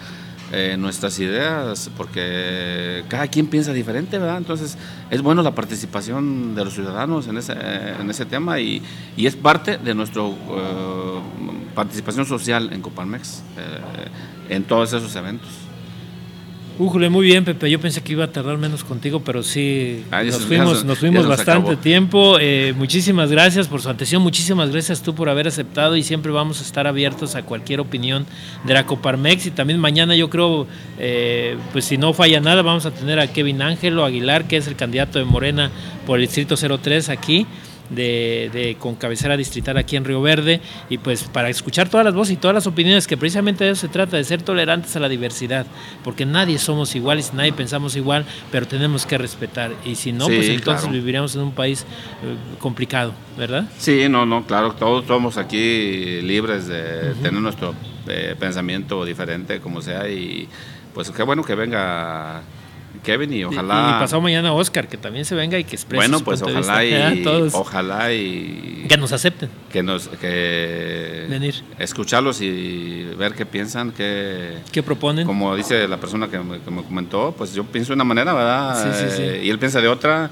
[0.54, 4.38] eh, nuestras ideas, porque cada quien piensa diferente, ¿verdad?
[4.38, 4.78] Entonces
[5.10, 7.52] es bueno la participación de los ciudadanos en ese,
[8.00, 8.82] en ese tema y,
[9.18, 11.20] y es parte de nuestra eh,
[11.76, 13.42] participación social en Copalmex,
[14.48, 15.67] en todos esos eventos.
[16.80, 17.72] Újule, muy bien, Pepe.
[17.72, 21.76] Yo pensé que iba a tardar menos contigo, pero sí, nos fuimos, nos fuimos bastante
[21.76, 22.38] tiempo.
[22.40, 26.60] Eh, muchísimas gracias por su atención, muchísimas gracias tú por haber aceptado y siempre vamos
[26.60, 28.28] a estar abiertos a cualquier opinión
[28.64, 29.48] de la Coparmex.
[29.48, 30.68] Y también mañana yo creo,
[31.00, 34.68] eh, pues si no falla nada, vamos a tener a Kevin Ángelo Aguilar, que es
[34.68, 35.72] el candidato de Morena
[36.06, 37.48] por el Distrito 03 aquí
[37.90, 40.62] de, con cabecera distrital aquí en Río Verde.
[40.90, 43.82] Y pues para escuchar todas las voces y todas las opiniones que precisamente de eso
[43.82, 45.66] se trata, de ser tolerantes a la diversidad,
[46.04, 49.72] porque nadie somos iguales, nadie pensamos igual, pero tenemos que respetar.
[49.86, 51.86] Y si no, pues entonces viviríamos en un país
[52.24, 53.66] eh, complicado, ¿verdad?
[53.78, 57.74] Sí, no, no, claro, todos somos aquí libres de tener nuestro
[58.08, 60.48] eh, pensamiento diferente, como sea, y
[60.94, 62.42] pues qué bueno que venga
[63.04, 63.96] Kevin y ojalá.
[63.98, 66.08] Y, pasado mañana Oscar, que también se venga y que exprese.
[66.08, 68.86] Bueno, pues ojalá y, ojalá y.
[68.90, 69.50] Que nos acepten.
[69.72, 70.08] Que nos.
[70.08, 71.64] Que Venir.
[71.80, 74.60] Escucharlos y ver qué piensan, qué.
[74.72, 75.26] ¿Qué proponen?
[75.26, 78.34] Como dice la persona que me, que me comentó, pues yo pienso de una manera,
[78.34, 78.84] ¿verdad?
[78.84, 79.22] Sí, sí, sí.
[79.24, 80.30] Eh, y él piensa de otra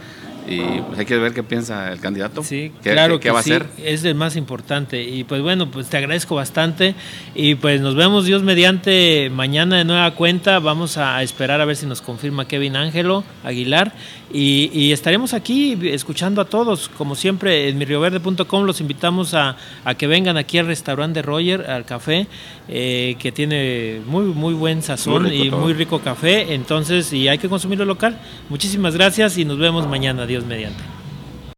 [0.47, 2.43] y pues hay que ver qué piensa el candidato.
[2.43, 3.65] Sí, claro que va a hacer.
[3.83, 5.01] Es el más importante.
[5.03, 6.95] Y pues bueno, pues te agradezco bastante.
[7.33, 10.59] Y pues nos vemos Dios mediante mañana de nueva cuenta.
[10.59, 13.93] Vamos a esperar a ver si nos confirma Kevin Ángelo Aguilar.
[14.31, 16.89] Y, estaremos aquí escuchando a todos.
[16.89, 19.55] Como siempre, en mirrioverde.com los invitamos a,
[19.97, 22.27] que vengan aquí al restaurante Roger, al café,
[22.67, 26.53] eh, que tiene muy, muy buen sazón y muy rico café.
[26.53, 28.19] Entonces, y hay que consumirlo local.
[28.49, 30.25] Muchísimas gracias y nos vemos mañana.
[30.25, 30.83] Dios mediante.